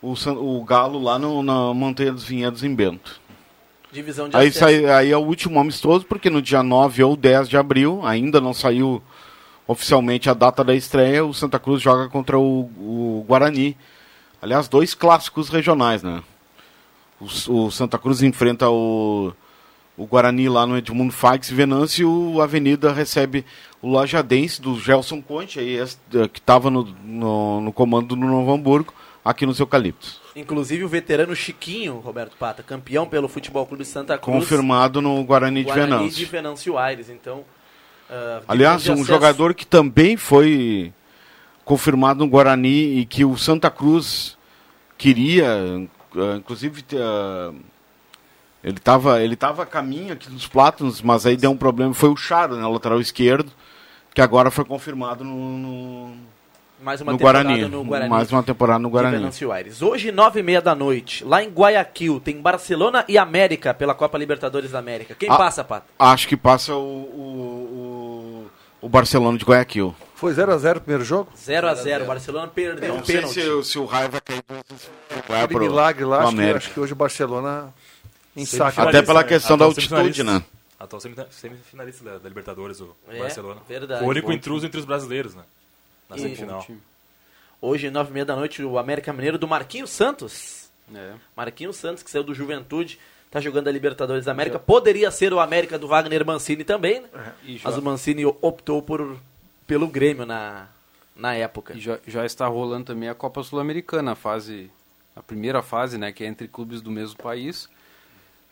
[0.01, 3.21] o, o Galo lá no, na Montanha dos Vinhedos em Bento.
[3.93, 7.47] Divisão de Aí, sai, aí é o último amistoso, porque no dia 9 ou 10
[7.47, 9.01] de abril, ainda não saiu
[9.65, 13.77] oficialmente a data da estreia, o Santa Cruz joga contra o, o Guarani.
[14.41, 16.21] Aliás, dois clássicos regionais, né?
[17.19, 19.33] O, Santa Cruz enfrenta o,
[19.97, 23.43] o Guarani lá no Edmundo Faix e Venâncio e o Avenida recebe
[23.81, 28.51] o Lajadense do Gelson Conte, aí, eh, que estava no, no, no comando do Novo
[28.53, 28.93] Hamburgo,
[29.25, 30.21] aqui nos Eucaliptos.
[30.35, 34.37] Inclusive o veterano Chiquinho, Roberto Pata, campeão pelo Futebol Clube Santa Cruz.
[34.37, 36.17] Confirmado no Guarani de Guarani Venâncio.
[36.17, 37.09] de Venâncio Aires.
[37.09, 37.43] Então,
[38.09, 40.93] ah, Aliás, de um acesso- jogador que também foi
[41.65, 44.37] confirmado no Guarani e que o Santa Cruz
[44.97, 45.87] queria,
[46.21, 47.51] ah, inclusive ah,
[48.63, 52.09] ele estava ele tava a caminho aqui dos Plátanos, mas aí deu um problema, foi
[52.09, 53.51] o Charo, né, lateral esquerdo,
[54.13, 56.13] que agora foi confirmado no, no,
[56.81, 57.69] Mais uma no temporada Guarani.
[57.69, 58.09] no Guarani.
[58.09, 59.17] Mais uma temporada no Guarani.
[59.17, 59.81] Venâncio Aires.
[59.81, 64.17] Hoje, nove e meia da noite, lá em Guayaquil, tem Barcelona e América pela Copa
[64.17, 65.15] Libertadores da América.
[65.15, 65.85] Quem Ah, passa, Pato?
[65.99, 68.47] Acho que passa o, o,
[68.81, 69.95] o, o Barcelona de Guayaquil.
[70.15, 71.29] Foi 0x0 o primeiro jogo?
[71.37, 73.39] 0 a 0 O Barcelona perdeu um Não sei pênalti.
[73.39, 74.41] se, se o Raio vai cair
[75.35, 76.57] Aquele pro- milagre lá, pro acho que, América.
[76.65, 77.73] acho que hoje o Barcelona
[78.31, 79.03] Até ensaca.
[79.03, 80.43] pela questão da altitude, né?
[80.79, 83.61] Atual semifina- semifinalista da, da Libertadores, o É, Barcelona.
[83.67, 84.03] verdade.
[84.03, 85.43] O único Bom intruso entre os brasileiros, né?
[86.09, 86.65] Na E- semifinal.
[87.59, 90.69] Hoje, nove e meia da noite, o América Mineiro do Marquinhos Santos.
[90.93, 91.13] É.
[91.35, 92.99] Marquinhos Santos, que saiu do Juventude,
[93.31, 94.59] tá jogando a Libertadores da América.
[94.59, 97.33] Poderia ser o América do Wagner Mancini também, né?
[97.43, 99.17] E Mas o Mancini optou por,
[99.65, 100.67] pelo Grêmio na,
[101.15, 101.73] na época.
[101.75, 104.69] E já, já está rolando também a Copa Sul-Americana, a fase,
[105.17, 107.67] a primeira fase, né, que é entre clubes do mesmo país.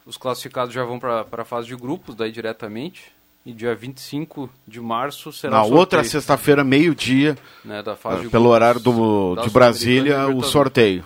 [0.05, 3.13] Os classificados já vão para a fase de grupos, daí diretamente.
[3.45, 8.29] E dia 25 de março será Na sorteio, outra sexta-feira, meio-dia, né, da fase ah,
[8.31, 11.05] pelo grupos horário do, de Brasília, o sorteio.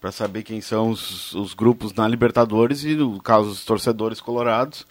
[0.00, 4.86] Para saber quem são os, os grupos na Libertadores e, no caso, os torcedores colorados.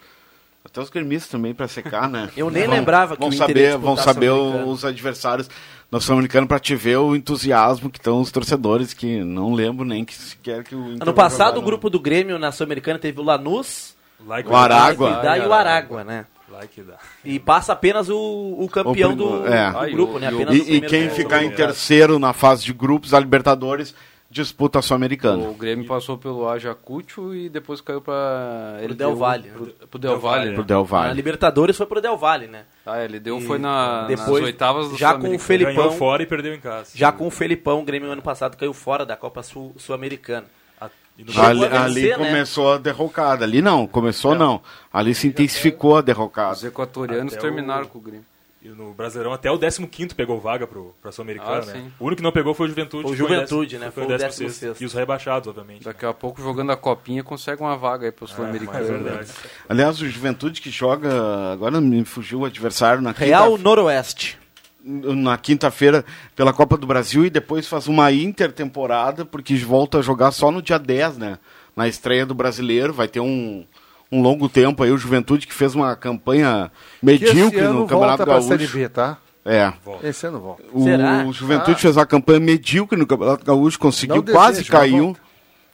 [0.64, 2.28] Até os gremistas também, para secar, né?
[2.36, 5.48] Eu nem Vão- lembrava que vão o saber, Vão saber os adversários
[5.90, 10.04] da Sul-Americana para te ver o entusiasmo que estão os torcedores, que não lembro nem
[10.04, 12.98] que sequer que o Inter Ano passado, jogar o no- grupo do Grêmio na Sul-Americana
[12.98, 13.96] teve o Lanús,
[14.26, 15.20] Lá O Aragua.
[15.22, 16.26] Dá e o Aragua, né?
[16.50, 16.96] Dá.
[17.24, 18.16] E passa apenas o,
[18.58, 19.70] o campeão O do, é.
[19.70, 20.28] do grupo, né?
[20.30, 23.94] e o- Apenas E, e quem ficar em terceiro na fase de grupos da Libertadores
[24.42, 25.48] disputa Sul-Americana.
[25.48, 29.48] O Grêmio passou pelo Ayacucho e depois caiu para Pro Del Valle.
[29.50, 30.50] Pro, pro Del Valle.
[30.52, 30.66] Pro né?
[30.66, 31.14] Del Na Valle.
[31.14, 32.64] Libertadores foi pro Del Valle, né?
[32.86, 35.38] Ah, ele deu E foi na, depois, nas oitavas do já com o.
[35.38, 36.90] Felipão, Ganhou fora e perdeu em casa.
[36.94, 40.46] já com o Felipão, o Grêmio ano passado caiu fora da Copa Sul- Sul-Americana.
[40.80, 42.16] A- no Chegou a Ali, vencer, ali né?
[42.16, 43.44] começou a derrocada.
[43.44, 44.60] Ali não, começou não.
[44.92, 46.66] Ali se intensificou a Os derrocada.
[46.66, 48.24] equatorianos Até terminaram o- com o Grêmio.
[48.60, 51.72] E no Brasileirão até o 15 pegou vaga pro, pra Sul-Americana, Ah, né?
[51.74, 51.92] sim.
[52.00, 53.06] O único que não pegou foi o Juventude.
[53.06, 53.90] O que foi Juventude, décimo- né?
[53.92, 54.76] Foi o Foi o 16 16º.
[54.80, 55.84] E os rebaixados, obviamente.
[55.84, 58.84] Daqui a pouco, jogando a copinha, consegue uma vaga aí pro É Sul-Americano.
[58.84, 59.30] verdade.
[59.68, 64.38] Aliás, o Juventude que joga, agora me fugiu o adversário na Real quinta- Noroeste.
[64.84, 66.04] na quinta-feira
[66.34, 70.60] pela Copa do Brasil e depois faz uma intertemporada, porque volta a jogar só no
[70.62, 71.38] dia 10, né?
[71.76, 73.64] Na estreia do brasileiro, vai ter um,
[74.10, 76.70] um longo tempo aí, o Juventude que fez uma campanha
[77.02, 78.78] medíocre no Campeonato volta pra Série Gaúcho.
[78.78, 79.18] B, tá?
[79.44, 79.72] É.
[80.02, 80.62] Esse ano volta.
[80.72, 81.24] O Será?
[81.32, 81.80] Juventude Ah.
[81.80, 85.04] fez uma campanha medíocre no Campeonato Gaúcho, conseguiu, Não quase desejo, caiu.
[85.06, 85.20] volta.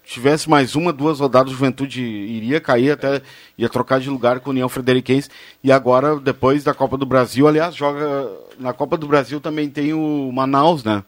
[0.05, 3.23] Se tivesse mais uma, duas rodadas, o Juventude iria cair, até
[3.57, 5.31] ia trocar de lugar com a União Frederiquense.
[5.63, 8.29] E agora, depois da Copa do Brasil, aliás, joga.
[8.59, 11.03] Na Copa do Brasil também tem o Manaus, né?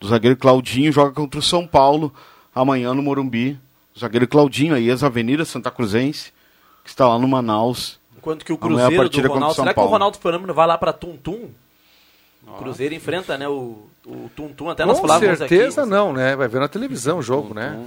[0.00, 2.12] Do zagueiro Claudinho, joga contra o São Paulo
[2.54, 3.58] amanhã no Morumbi.
[3.94, 6.32] O zagueiro Claudinho, aí, ex-Avenida Santa Cruzense,
[6.88, 8.00] que está lá no Manaus.
[8.16, 9.54] Enquanto que o a Cruzeiro partida do contra o Ronaldo.
[9.54, 11.50] São Será que o Ronaldo Fenômeno vai lá pra Tum Tum?
[12.46, 13.46] O Cruzeiro enfrenta, né?
[13.46, 14.70] O, o Tum Tum.
[14.70, 15.90] Até nós Com falávamos certeza aqui.
[15.90, 16.34] não, né?
[16.34, 17.78] Vai ver na televisão o jogo, né?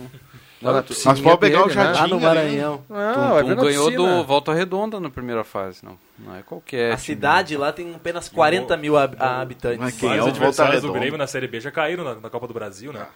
[0.61, 1.73] Lá na piscininha Mas pode pegar o né?
[1.73, 2.23] jardim Lá no ali.
[2.25, 2.83] Maranhão.
[2.87, 5.97] Não, Tum na ganhou do Volta Redonda na primeira fase, não.
[6.19, 6.91] Não é qualquer.
[6.93, 7.05] A time.
[7.07, 9.79] cidade lá tem apenas 40 mil hab- habitantes.
[9.79, 10.99] Mas quem é o adversários Volta do Redonda?
[10.99, 13.07] Grêmio na Série B já caíram na, na Copa do Brasil, né?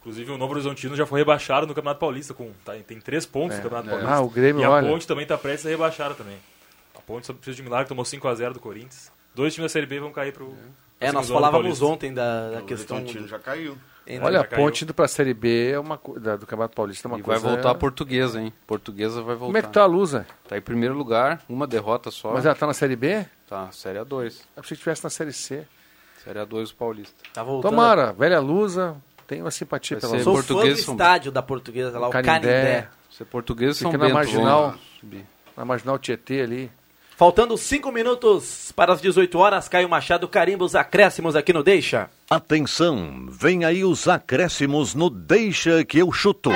[0.00, 2.32] Inclusive o Novo Horizontino já foi rebaixado no Campeonato Paulista.
[2.32, 4.14] Com, tá, tem três pontos no Campeonato Paulista.
[4.14, 4.88] Ah, o Grêmio, e a olha.
[4.88, 6.36] Ponte também tá prestes a rebaixar também.
[6.94, 9.10] A Ponte só precisa de um milagre, tomou 5x0 do Corinthians.
[9.34, 10.54] Dois times da Série B vão cair pro...
[11.00, 12.96] É, pro nós falávamos ontem da, da O questão.
[12.96, 13.78] Horizontino já caiu.
[14.06, 17.08] entre- Olha, a ponte indo pra Série B é uma, da- do Campeonato Paulista é
[17.08, 17.54] uma E vai coisa...
[17.54, 18.52] voltar a portuguesa, hein?
[18.66, 19.46] Portuguesa vai voltar.
[19.46, 20.26] Como é que tá a Lusa?
[20.48, 22.32] Tá em primeiro lugar, uma derrota só.
[22.32, 23.24] Mas ela tá na Série B?
[23.46, 24.06] Tá, Série A2.
[24.56, 25.64] Eu achei que estivesse na Série C.
[26.24, 27.14] Série A2 Paulista.
[27.32, 27.70] Tá voltando.
[27.70, 28.96] Tomara, velha Lusa,
[29.28, 30.42] tenho uma simpatia Vai pela Sou Lusa.
[30.42, 32.32] fã do Português são- estádio da portuguesa lá, o Canindé.
[32.32, 32.88] Canindé.
[33.10, 34.14] Ser português São Fica na Bento.
[34.14, 34.74] Marginal.
[35.56, 36.70] Na Marginal Tietê ali.
[37.16, 42.08] Faltando 5 minutos para as 18 horas, Caio Machado carimba os acréscimos aqui no Deixa.
[42.30, 46.50] Atenção, vem aí os acréscimos no Deixa que eu chuto.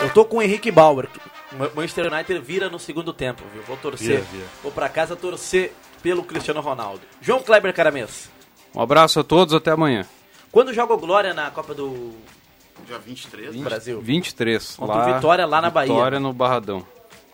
[0.00, 1.08] Eu tô com o Henrique Bauer.
[1.52, 3.62] O Manchester United vira no segundo tempo, viu?
[3.62, 4.06] Vou torcer.
[4.20, 4.44] Vira, vira.
[4.62, 7.00] Vou pra casa torcer pelo Cristiano Ronaldo.
[7.20, 8.30] João Kleber Caramês.
[8.74, 10.06] Um abraço a todos, até amanhã.
[10.50, 12.12] Quando joga o Glória na Copa do
[12.86, 13.56] Dia 23.
[13.56, 14.00] Brasil?
[14.00, 14.76] 23.
[14.76, 15.92] Contra o Vitória lá na Bahia.
[15.92, 16.84] Vitória no Barradão.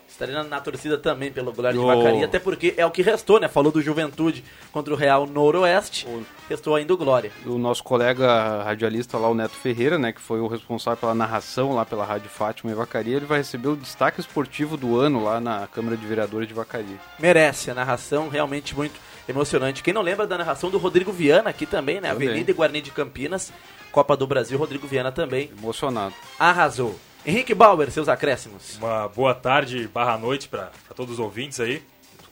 [0.09, 1.85] Estaria na, na torcida também pelo Glória de.
[1.85, 3.49] Vacaria, até porque é o que restou, né?
[3.49, 6.07] Falou do Juventude contra o Real Noroeste,
[6.49, 7.33] restou ainda o Glória.
[7.45, 11.75] O nosso colega radialista lá, o Neto Ferreira, né, que foi o responsável pela narração
[11.75, 15.41] lá pela Rádio Fátima em Vacaria, ele vai receber o destaque esportivo do ano lá
[15.41, 16.97] na Câmara de Vereadores de Vacaria.
[17.19, 19.83] Merece a narração, realmente muito emocionante.
[19.83, 22.11] Quem não lembra da narração do Rodrigo Viana aqui também, né?
[22.11, 22.29] Também.
[22.29, 23.53] Avenida e Guarani de Campinas,
[23.93, 26.15] Copa do Brasil, Rodrigo Viana também Emocionado.
[26.39, 26.99] arrasou.
[27.27, 28.77] Henrique Bauer, seus acréscimos.
[28.77, 31.83] Uma boa tarde barra noite para todos os ouvintes aí,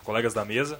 [0.04, 0.78] colegas da mesa.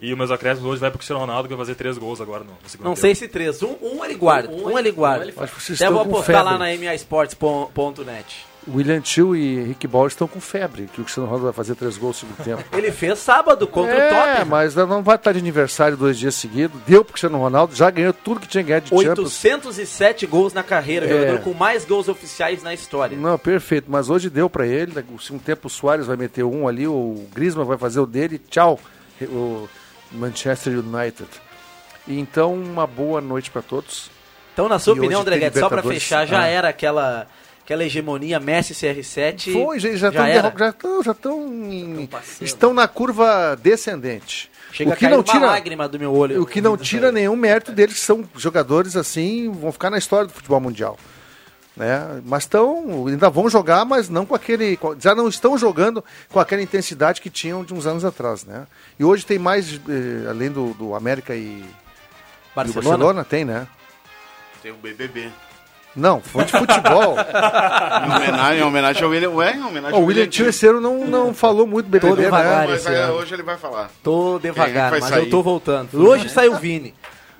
[0.00, 2.44] E os meus acréscimos hoje vai pro Cristiano Ronaldo, que vai fazer três gols agora
[2.44, 3.00] no, no segundo Não tempo.
[3.00, 5.26] sei se três, um, um ele guarda, um, ele guarda.
[5.36, 8.46] Acho que vocês Até estão vou apostar lá na MAsports.net.
[8.72, 11.96] William Tio e Henrique Bauer estão com febre, que o Cristiano Ronaldo vai fazer três
[11.98, 12.76] gols no segundo tempo.
[12.76, 14.44] Ele fez sábado contra é, o Tottenham.
[14.46, 16.80] mas não vai estar de aniversário dois dias seguidos.
[16.86, 19.18] Deu pro Cristiano Ronaldo, já ganhou tudo que tinha ganhado de Champions.
[19.44, 21.08] 807 gols na carreira, É.
[21.08, 23.16] jogador com mais gols oficiais na história.
[23.16, 24.92] Não, perfeito, mas hoje deu pra ele.
[25.14, 28.38] O segundo tempo o Soares vai meter um ali, o Griezmann vai fazer o dele.
[28.50, 28.78] Tchau,
[29.22, 29.68] o
[30.12, 31.28] Manchester United.
[32.06, 34.10] Então, uma boa noite pra todos.
[34.52, 36.02] Então, na sua E opinião, André Guedes, só pra Libertadores.
[36.02, 36.46] fechar, já Ah.
[36.46, 37.26] era aquela,
[37.64, 39.52] aquela hegemonia Messi-CR7?
[39.52, 40.54] Foi, gente, já já estão era.
[40.58, 42.08] já estão já estão em-
[42.40, 44.50] estão na curva descendente.
[44.72, 46.42] Chega o a que cair não uma tira lágrima do meu olho.
[46.42, 50.26] o que não tira nenhum mérito deles que são jogadores assim, vão ficar na história
[50.26, 50.98] do futebol mundial.
[51.76, 52.20] Né?
[52.24, 56.62] Mas estão, ainda vão jogar, mas não com aquele, já não estão jogando com aquela
[56.62, 58.64] intensidade que tinham de uns anos atrás, né?
[58.96, 62.88] E hoje tem mais, eh, além do, do América e e o Barcelona?
[62.90, 63.66] Barcelona tem, né?
[64.62, 65.30] Tem o BBB.
[65.96, 67.16] Não, foi de futebol.
[67.18, 69.30] Em homenagem, em homenagem ao William.
[69.30, 70.46] Ué, em homenagem o ao William Tio
[70.80, 72.76] não, não falou muito BBB, Tô devagar né?
[72.86, 73.90] É, hoje ele vai falar.
[74.02, 75.24] Tô devagar, vai mas sair?
[75.24, 75.88] eu tô voltando.
[76.06, 76.94] Hoje sai o Vini.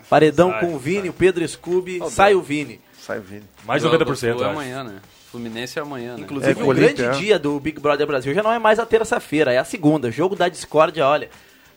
[0.09, 2.81] Paredão Sai, com o Vini, o Pedro Scooby, sai o Vini.
[3.01, 3.45] Sai vindo.
[3.67, 4.95] Mais de Do- 90%, do- é amanhã, né?
[5.31, 6.21] Fluminense é amanhã, né?
[6.23, 7.21] Inclusive, É, o o Olímpia, grande é.
[7.21, 10.11] dia do Big Brother Brasil já não é mais a terça-feira, é a segunda.
[10.11, 11.29] Jogo da discórdia, olha,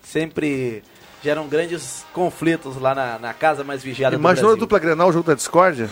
[0.04, 0.84] sempre
[1.24, 4.60] geram grandes conflitos lá na, na casa mais vigiada Imaginou a do Brasil.
[4.68, 5.90] dupla Grenal, o jogo da discórdia?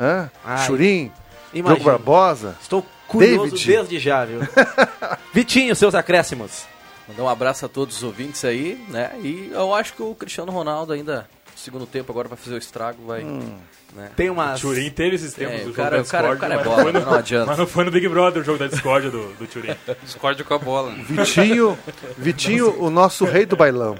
[0.00, 0.30] Hã?
[0.44, 1.12] Ai, Churim.
[1.52, 2.56] Diogo Barbosa.
[2.60, 3.66] Estou curioso David.
[3.66, 4.40] desde já, viu?
[5.34, 6.64] Vitinho, seus acréscimos.
[7.08, 9.10] Mandar um abraço a todos os ouvintes aí, né?
[9.22, 12.58] E eu acho que o Cristiano Ronaldo ainda, no segundo tempo, agora vai fazer o
[12.58, 13.22] estrago, vai.
[13.24, 14.10] Né?
[14.14, 14.54] Tem uma.
[14.54, 16.40] O Turim teve esses tempos É, do o jogo cara- da o cara- Discord, o
[16.40, 17.46] cara é mas, bola, no, não adianta.
[17.46, 19.74] mas não foi no Big Brother o jogo da Discord do, do Turim.
[20.04, 20.92] Discórdia com a bola.
[20.92, 21.04] Né?
[21.08, 21.76] Vitinho,
[22.16, 23.98] Vitinho, o nosso rei do bailão.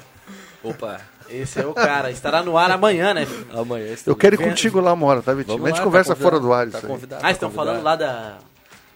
[0.62, 1.01] Opa.
[1.33, 2.11] Esse é o cara.
[2.11, 3.26] Estará no ar amanhã, né?
[3.55, 3.95] Amanhã.
[4.07, 5.57] Eu quero ir contigo lá uma hora, tá, Vitinho?
[5.57, 6.93] Vamos a gente lá, conversa tá fora do ar isso tá aí.
[6.93, 7.22] convidado.
[7.24, 8.39] Ah, estão falando lá da,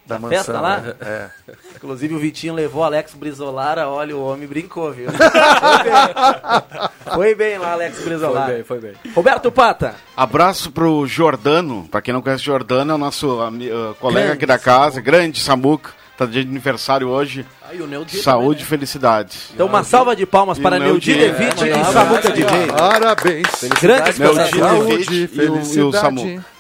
[0.07, 0.77] Da da festa mansão, lá?
[0.81, 0.95] né?
[1.01, 1.29] É.
[1.77, 5.09] Inclusive o Vitinho levou o Alex Brizolara, olha, o homem brincou, viu?
[5.15, 8.47] Foi bem, Foi bem lá, Alex Brizolara.
[8.47, 9.13] Foi bem, foi bem.
[9.15, 9.95] Roberto Pata.
[10.17, 14.47] Abraço pro Jordano, pra quem não conhece Jordano, é o nosso uh, colega Grande aqui
[14.47, 17.45] da casa, grande Samuca, tá de aniversário hoje.
[17.69, 19.39] Aí o Neudi Saúde também, e felicidade.
[19.53, 22.59] Então uma salva de palmas E para Neudi Neudi, Levite é, e Samuca de amanhã.
[22.59, 22.67] Rei.
[22.69, 23.49] Parabéns.
[23.81, 24.39] Grandes Neudi.
[24.39, 26.55] Levite Saúde, e o, e o Samuca.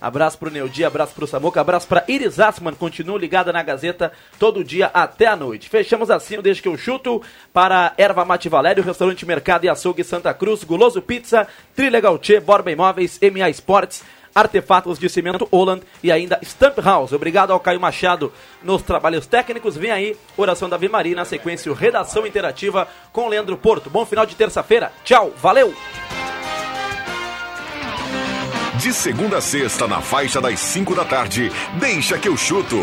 [0.00, 4.62] Abraço pro Neudi, abraço pro Samuca, abraço pra Iris Assman, continua ligada na Gazeta todo
[4.62, 5.68] dia até a noite.
[5.68, 7.20] Fechamos assim o Deixa que eu chuto
[7.52, 12.70] para Erva Mate Valério, Restaurante Mercado e Açougue Santa Cruz, Guloso Pizza, Trilegal Tchê, Borba
[12.70, 14.04] Imóveis, MA Esportes,
[14.38, 17.12] Artefatos de Cimento Holland e ainda Stamp House.
[17.12, 18.32] Obrigado ao Caio Machado
[18.62, 19.76] nos trabalhos técnicos.
[19.76, 23.90] Vem aí, Oração da Ave Maria, na sequência, Redação Interativa com Leandro Porto.
[23.90, 24.92] Bom final de terça-feira.
[25.04, 25.74] Tchau, valeu!
[28.78, 32.76] De segunda a sexta, na faixa das 5 da tarde, deixa que eu chuto.